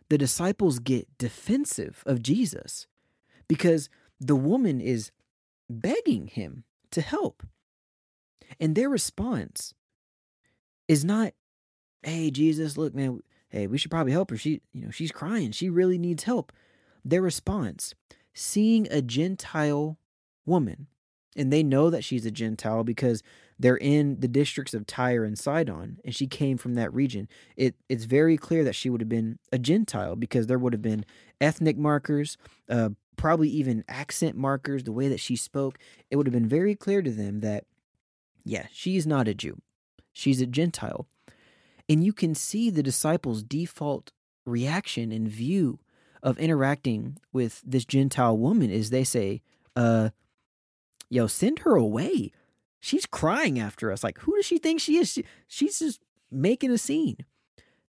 the 0.08 0.18
disciples 0.18 0.78
get 0.78 1.18
defensive 1.18 2.02
of 2.06 2.22
Jesus 2.22 2.86
because 3.48 3.88
the 4.20 4.36
woman 4.36 4.80
is 4.80 5.10
begging 5.68 6.28
him 6.28 6.64
to 6.90 7.00
help. 7.00 7.42
And 8.60 8.74
their 8.74 8.88
response 8.88 9.74
is 10.88 11.04
not, 11.04 11.32
hey, 12.02 12.30
Jesus, 12.30 12.76
look, 12.76 12.94
man, 12.94 13.20
hey, 13.48 13.66
we 13.66 13.78
should 13.78 13.90
probably 13.90 14.12
help 14.12 14.30
her. 14.30 14.36
She, 14.36 14.60
you 14.72 14.84
know, 14.84 14.90
she's 14.90 15.12
crying. 15.12 15.52
She 15.52 15.68
really 15.68 15.98
needs 15.98 16.24
help. 16.24 16.52
Their 17.04 17.22
response, 17.22 17.94
seeing 18.34 18.88
a 18.90 19.00
Gentile 19.02 19.98
woman, 20.44 20.86
and 21.36 21.52
they 21.52 21.62
know 21.62 21.90
that 21.90 22.04
she's 22.04 22.26
a 22.26 22.30
Gentile 22.30 22.82
because 22.82 23.22
they're 23.58 23.76
in 23.76 24.20
the 24.20 24.28
districts 24.28 24.74
of 24.74 24.86
Tyre 24.86 25.24
and 25.24 25.38
Sidon, 25.38 25.98
and 26.04 26.14
she 26.14 26.26
came 26.26 26.58
from 26.58 26.74
that 26.74 26.92
region. 26.92 27.28
It 27.56 27.74
it's 27.88 28.04
very 28.04 28.36
clear 28.36 28.64
that 28.64 28.74
she 28.74 28.90
would 28.90 29.00
have 29.00 29.08
been 29.08 29.38
a 29.52 29.58
Gentile 29.58 30.16
because 30.16 30.46
there 30.46 30.58
would 30.58 30.72
have 30.72 30.82
been 30.82 31.04
ethnic 31.40 31.76
markers, 31.76 32.36
uh, 32.68 32.90
probably 33.16 33.48
even 33.48 33.84
accent 33.88 34.36
markers, 34.36 34.84
the 34.84 34.92
way 34.92 35.08
that 35.08 35.20
she 35.20 35.36
spoke. 35.36 35.78
It 36.10 36.16
would 36.16 36.26
have 36.26 36.34
been 36.34 36.48
very 36.48 36.74
clear 36.74 37.02
to 37.02 37.10
them 37.10 37.40
that, 37.40 37.64
yeah, 38.46 38.66
she's 38.72 39.06
not 39.06 39.26
a 39.26 39.34
Jew, 39.34 39.60
she's 40.12 40.40
a 40.40 40.46
Gentile, 40.46 41.06
and 41.88 42.04
you 42.04 42.12
can 42.12 42.34
see 42.34 42.70
the 42.70 42.82
disciples' 42.82 43.42
default 43.42 44.12
reaction 44.44 45.10
and 45.10 45.28
view 45.28 45.80
of 46.22 46.38
interacting 46.38 47.18
with 47.32 47.60
this 47.66 47.84
Gentile 47.84 48.38
woman 48.38 48.70
is 48.70 48.90
they 48.90 49.04
say, 49.04 49.42
uh, 49.74 50.10
yo, 51.10 51.26
send 51.26 51.60
her 51.60 51.74
away. 51.74 52.30
She's 52.80 53.04
crying 53.04 53.58
after 53.58 53.90
us. 53.90 54.04
Like, 54.04 54.18
who 54.20 54.36
does 54.36 54.46
she 54.46 54.58
think 54.58 54.80
she 54.80 54.96
is? 54.96 55.12
She, 55.12 55.24
she's 55.48 55.80
just 55.80 56.00
making 56.30 56.70
a 56.70 56.78
scene. 56.78 57.18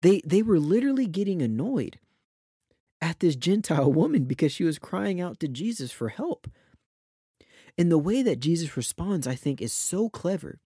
They 0.02 0.20
they 0.24 0.42
were 0.42 0.60
literally 0.60 1.06
getting 1.06 1.42
annoyed 1.42 1.98
at 3.00 3.20
this 3.20 3.36
Gentile 3.36 3.92
woman 4.00 4.24
because 4.24 4.52
she 4.52 4.64
was 4.64 4.78
crying 4.78 5.20
out 5.20 5.40
to 5.40 5.48
Jesus 5.48 5.90
for 5.90 6.10
help. 6.10 6.46
And 7.76 7.90
the 7.90 7.98
way 7.98 8.22
that 8.22 8.40
Jesus 8.40 8.76
responds, 8.76 9.26
I 9.26 9.34
think, 9.34 9.60
is 9.60 9.72
so 9.72 10.08
clever 10.08 10.60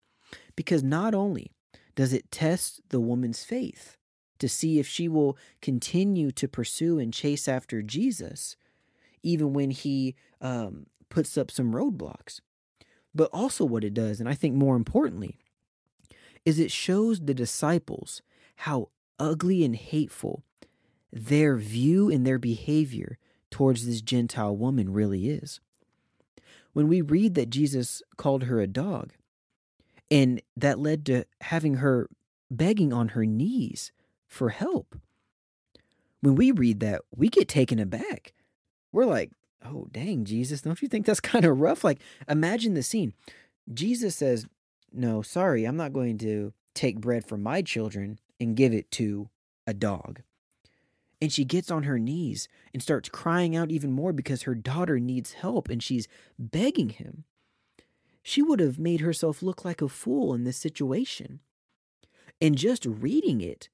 because 0.57 0.83
not 0.83 1.14
only 1.14 1.53
does 1.94 2.12
it 2.12 2.31
test 2.31 2.81
the 2.90 3.01
woman's 3.01 3.44
faith 3.44 3.97
to 4.38 4.49
see 4.49 4.79
if 4.79 4.87
she 4.87 5.09
will 5.09 5.37
continue 5.61 6.31
to 6.33 6.47
pursue 6.47 6.99
and 6.99 7.12
chase 7.12 7.49
after 7.49 7.83
Jesus, 7.83 8.57
even 9.23 9.53
when 9.53 9.71
he 9.71 10.14
um, 10.40 10.87
puts 11.09 11.37
up 11.37 11.51
some 11.51 11.73
roadblocks. 11.73 12.40
But 13.14 13.31
also, 13.33 13.64
what 13.64 13.85
it 13.85 13.94
does, 13.94 14.21
and 14.21 14.29
I 14.29 14.35
think 14.35 14.55
more 14.55 14.77
importantly, 14.77 15.38
is 16.44 16.59
it 16.59 16.71
shows 16.71 17.21
the 17.21 17.35
disciples 17.35 18.23
how 18.57 18.90
ugly 19.18 19.64
and 19.64 19.75
hateful 19.75 20.44
their 21.12 21.57
view 21.57 22.11
and 22.11 22.27
their 22.27 22.38
behavior 22.38 23.18
towards 23.51 23.87
this 23.87 24.03
Gentile 24.03 24.57
woman 24.57 24.92
really 24.92 25.29
is. 25.31 25.61
When 26.72 26.88
we 26.88 27.00
read 27.00 27.35
that 27.35 27.50
Jesus 27.50 28.02
called 28.16 28.44
her 28.44 28.61
a 28.61 28.66
dog, 28.66 29.12
and 30.11 30.40
that 30.57 30.78
led 30.78 31.04
to 31.07 31.24
having 31.42 31.74
her 31.74 32.09
begging 32.50 32.92
on 32.92 33.09
her 33.09 33.26
knees 33.26 33.92
for 34.26 34.50
help. 34.50 34.96
When 36.20 36.35
we 36.35 36.50
read 36.50 36.81
that, 36.81 37.02
we 37.14 37.28
get 37.28 37.48
taken 37.48 37.78
aback. 37.78 38.33
We're 38.92 39.04
like, 39.04 39.33
oh, 39.64 39.88
dang, 39.90 40.24
Jesus, 40.24 40.62
don't 40.62 40.81
you 40.81 40.88
think 40.88 41.07
that's 41.07 41.20
kind 41.20 41.44
of 41.44 41.61
rough? 41.61 41.85
Like, 41.85 42.00
imagine 42.28 42.74
the 42.74 42.83
scene. 42.83 43.12
Jesus 43.72 44.16
says, 44.16 44.46
no, 44.92 45.22
sorry, 45.22 45.64
I'm 45.64 45.76
not 45.76 45.92
going 45.92 46.18
to 46.18 46.52
take 46.74 47.00
bread 47.00 47.26
from 47.26 47.42
my 47.42 47.61
children 47.61 48.18
and 48.40 48.57
give 48.57 48.72
it 48.72 48.90
to 48.92 49.28
a 49.66 49.74
dog. 49.74 50.22
And 51.20 51.33
she 51.33 51.44
gets 51.44 51.70
on 51.70 51.83
her 51.83 51.98
knees 51.98 52.48
and 52.72 52.83
starts 52.83 53.09
crying 53.09 53.57
out 53.57 53.70
even 53.70 53.92
more 53.92 54.12
because 54.12 54.42
her 54.42 54.54
daughter 54.54 55.00
needs 55.00 55.33
help 55.33 55.68
and 55.68 55.83
she's 55.83 56.07
begging 56.38 56.90
him. 56.90 57.24
She 58.22 58.42
would 58.42 58.61
have 58.61 58.78
made 58.78 59.00
herself 59.00 59.42
look 59.42 59.64
like 59.64 59.83
a 59.83 59.88
fool 59.88 60.35
in 60.35 60.44
this 60.44 60.57
situation. 60.57 61.40
And 62.40 62.57
just 62.57 62.87
reading 62.87 63.40
it, 63.40 63.68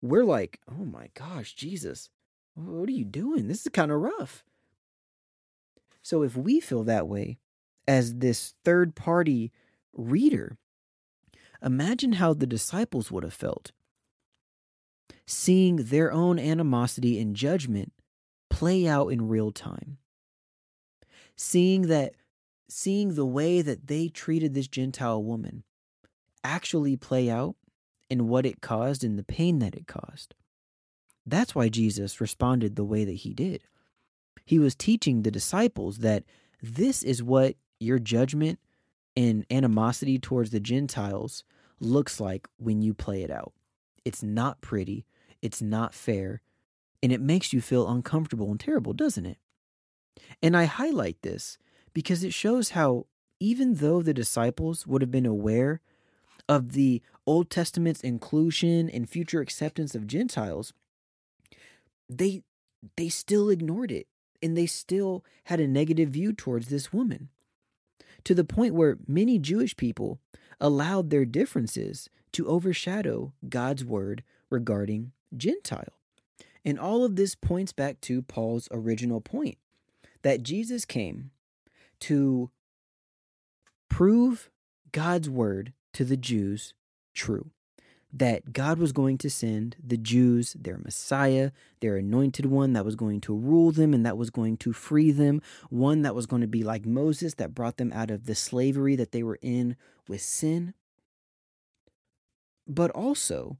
we're 0.00 0.24
like, 0.24 0.60
oh 0.70 0.84
my 0.84 1.10
gosh, 1.14 1.54
Jesus, 1.54 2.10
what 2.54 2.88
are 2.88 2.92
you 2.92 3.04
doing? 3.04 3.48
This 3.48 3.62
is 3.62 3.68
kind 3.72 3.90
of 3.90 4.00
rough. 4.00 4.44
So 6.02 6.22
if 6.22 6.36
we 6.36 6.60
feel 6.60 6.84
that 6.84 7.08
way 7.08 7.38
as 7.88 8.16
this 8.16 8.54
third 8.64 8.94
party 8.94 9.50
reader, 9.92 10.56
imagine 11.62 12.12
how 12.12 12.32
the 12.32 12.46
disciples 12.46 13.10
would 13.10 13.24
have 13.24 13.34
felt 13.34 13.72
seeing 15.26 15.76
their 15.76 16.12
own 16.12 16.38
animosity 16.38 17.20
and 17.20 17.34
judgment 17.36 17.92
play 18.50 18.86
out 18.86 19.08
in 19.08 19.28
real 19.28 19.50
time. 19.50 19.98
Seeing 21.36 21.82
that 21.82 22.14
seeing 22.68 23.14
the 23.14 23.26
way 23.26 23.62
that 23.62 23.86
they 23.86 24.08
treated 24.08 24.54
this 24.54 24.66
Gentile 24.66 25.22
woman 25.22 25.62
actually 26.42 26.96
play 26.96 27.30
out 27.30 27.56
and 28.10 28.28
what 28.28 28.46
it 28.46 28.60
caused 28.60 29.04
and 29.04 29.18
the 29.18 29.24
pain 29.24 29.58
that 29.60 29.74
it 29.74 29.86
caused. 29.86 30.34
That's 31.24 31.54
why 31.54 31.68
Jesus 31.68 32.20
responded 32.20 32.76
the 32.76 32.84
way 32.84 33.04
that 33.04 33.12
he 33.12 33.34
did. 33.34 33.62
He 34.44 34.58
was 34.58 34.74
teaching 34.74 35.22
the 35.22 35.30
disciples 35.30 35.98
that 35.98 36.24
this 36.62 37.02
is 37.02 37.22
what 37.22 37.56
your 37.80 37.98
judgment 37.98 38.60
and 39.16 39.44
animosity 39.50 40.18
towards 40.18 40.50
the 40.50 40.60
Gentiles 40.60 41.42
looks 41.80 42.20
like 42.20 42.46
when 42.58 42.80
you 42.80 42.94
play 42.94 43.22
it 43.22 43.30
out. 43.30 43.52
It's 44.06 44.22
not 44.22 44.60
pretty, 44.60 45.04
it's 45.42 45.60
not 45.60 45.92
fair, 45.92 46.40
and 47.02 47.10
it 47.10 47.20
makes 47.20 47.52
you 47.52 47.60
feel 47.60 47.90
uncomfortable 47.90 48.52
and 48.52 48.60
terrible, 48.60 48.92
doesn't 48.92 49.26
it? 49.26 49.38
And 50.40 50.56
I 50.56 50.66
highlight 50.66 51.20
this 51.22 51.58
because 51.92 52.22
it 52.22 52.32
shows 52.32 52.70
how, 52.70 53.06
even 53.40 53.74
though 53.74 54.02
the 54.02 54.14
disciples 54.14 54.86
would 54.86 55.02
have 55.02 55.10
been 55.10 55.26
aware 55.26 55.80
of 56.48 56.70
the 56.70 57.02
Old 57.26 57.50
Testament's 57.50 58.00
inclusion 58.02 58.88
and 58.88 59.10
future 59.10 59.40
acceptance 59.40 59.96
of 59.96 60.06
Gentiles, 60.06 60.72
they 62.08 62.44
they 62.96 63.08
still 63.08 63.48
ignored 63.48 63.90
it 63.90 64.06
and 64.40 64.56
they 64.56 64.66
still 64.66 65.24
had 65.46 65.58
a 65.58 65.66
negative 65.66 66.10
view 66.10 66.32
towards 66.32 66.68
this 66.68 66.92
woman. 66.92 67.28
To 68.22 68.36
the 68.36 68.44
point 68.44 68.76
where 68.76 68.98
many 69.08 69.40
Jewish 69.40 69.76
people 69.76 70.20
allowed 70.60 71.10
their 71.10 71.24
differences 71.24 72.08
to 72.36 72.46
overshadow 72.48 73.32
God's 73.48 73.82
word 73.82 74.22
regarding 74.50 75.12
Gentile. 75.34 75.94
And 76.66 76.78
all 76.78 77.02
of 77.02 77.16
this 77.16 77.34
points 77.34 77.72
back 77.72 77.98
to 78.02 78.20
Paul's 78.20 78.68
original 78.70 79.22
point 79.22 79.56
that 80.20 80.42
Jesus 80.42 80.84
came 80.84 81.30
to 82.00 82.50
prove 83.88 84.50
God's 84.92 85.30
word 85.30 85.72
to 85.94 86.04
the 86.04 86.18
Jews 86.18 86.74
true. 87.14 87.52
That 88.12 88.52
God 88.52 88.78
was 88.78 88.92
going 88.92 89.16
to 89.18 89.30
send 89.30 89.76
the 89.82 89.96
Jews 89.96 90.54
their 90.60 90.76
Messiah, 90.76 91.52
their 91.80 91.96
anointed 91.96 92.44
one 92.44 92.74
that 92.74 92.84
was 92.84 92.96
going 92.96 93.22
to 93.22 93.34
rule 93.34 93.72
them 93.72 93.94
and 93.94 94.04
that 94.04 94.18
was 94.18 94.28
going 94.28 94.58
to 94.58 94.74
free 94.74 95.10
them, 95.10 95.40
one 95.70 96.02
that 96.02 96.14
was 96.14 96.26
going 96.26 96.42
to 96.42 96.46
be 96.46 96.62
like 96.62 96.84
Moses 96.84 97.32
that 97.34 97.54
brought 97.54 97.78
them 97.78 97.94
out 97.94 98.10
of 98.10 98.26
the 98.26 98.34
slavery 98.34 98.94
that 98.94 99.12
they 99.12 99.22
were 99.22 99.38
in 99.40 99.74
with 100.06 100.20
sin. 100.20 100.74
But 102.66 102.90
also, 102.90 103.58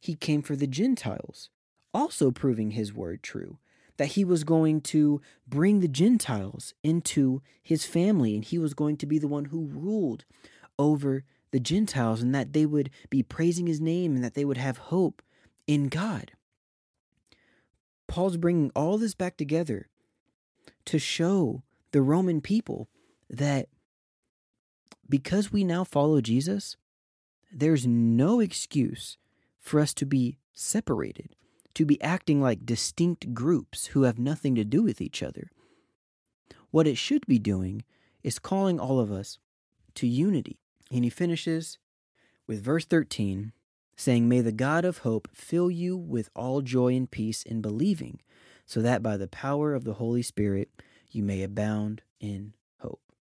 he 0.00 0.14
came 0.14 0.42
for 0.42 0.56
the 0.56 0.66
Gentiles, 0.66 1.50
also 1.92 2.30
proving 2.30 2.72
his 2.72 2.92
word 2.92 3.22
true 3.22 3.58
that 3.96 4.08
he 4.08 4.24
was 4.24 4.44
going 4.44 4.80
to 4.80 5.20
bring 5.46 5.80
the 5.80 5.88
Gentiles 5.88 6.74
into 6.82 7.42
his 7.62 7.86
family 7.86 8.34
and 8.34 8.44
he 8.44 8.58
was 8.58 8.74
going 8.74 8.96
to 8.98 9.06
be 9.06 9.18
the 9.18 9.28
one 9.28 9.46
who 9.46 9.66
ruled 9.66 10.24
over 10.78 11.24
the 11.52 11.60
Gentiles 11.60 12.20
and 12.20 12.34
that 12.34 12.52
they 12.52 12.66
would 12.66 12.90
be 13.10 13.22
praising 13.22 13.66
his 13.66 13.80
name 13.80 14.14
and 14.14 14.24
that 14.24 14.34
they 14.34 14.44
would 14.44 14.56
have 14.56 14.78
hope 14.78 15.22
in 15.66 15.88
God. 15.88 16.32
Paul's 18.08 18.36
bringing 18.36 18.70
all 18.74 18.98
this 18.98 19.14
back 19.14 19.36
together 19.36 19.88
to 20.86 20.98
show 20.98 21.62
the 21.92 22.02
Roman 22.02 22.40
people 22.40 22.88
that 23.30 23.68
because 25.08 25.52
we 25.52 25.64
now 25.64 25.84
follow 25.84 26.20
Jesus, 26.20 26.76
there's 27.58 27.86
no 27.86 28.40
excuse 28.40 29.16
for 29.60 29.80
us 29.80 29.94
to 29.94 30.06
be 30.06 30.38
separated, 30.52 31.34
to 31.74 31.84
be 31.84 32.00
acting 32.02 32.40
like 32.40 32.66
distinct 32.66 33.34
groups 33.34 33.86
who 33.86 34.02
have 34.02 34.18
nothing 34.18 34.54
to 34.54 34.64
do 34.64 34.82
with 34.82 35.00
each 35.00 35.22
other. 35.22 35.50
What 36.70 36.86
it 36.86 36.98
should 36.98 37.26
be 37.26 37.38
doing 37.38 37.84
is 38.22 38.38
calling 38.38 38.80
all 38.80 38.98
of 38.98 39.12
us 39.12 39.38
to 39.94 40.06
unity 40.06 40.58
and 40.90 41.04
he 41.04 41.10
finishes 41.10 41.78
with 42.46 42.62
verse 42.62 42.84
13 42.84 43.52
saying, 43.96 44.28
May 44.28 44.40
the 44.40 44.52
God 44.52 44.84
of 44.84 44.98
hope 44.98 45.28
fill 45.32 45.70
you 45.70 45.96
with 45.96 46.30
all 46.34 46.62
joy 46.62 46.94
and 46.94 47.10
peace 47.10 47.42
in 47.42 47.60
believing, 47.60 48.20
so 48.66 48.82
that 48.82 49.02
by 49.02 49.16
the 49.16 49.28
power 49.28 49.74
of 49.74 49.84
the 49.84 49.94
Holy 49.94 50.22
Spirit 50.22 50.70
you 51.10 51.22
may 51.22 51.42
abound 51.42 52.02
in 52.20 52.54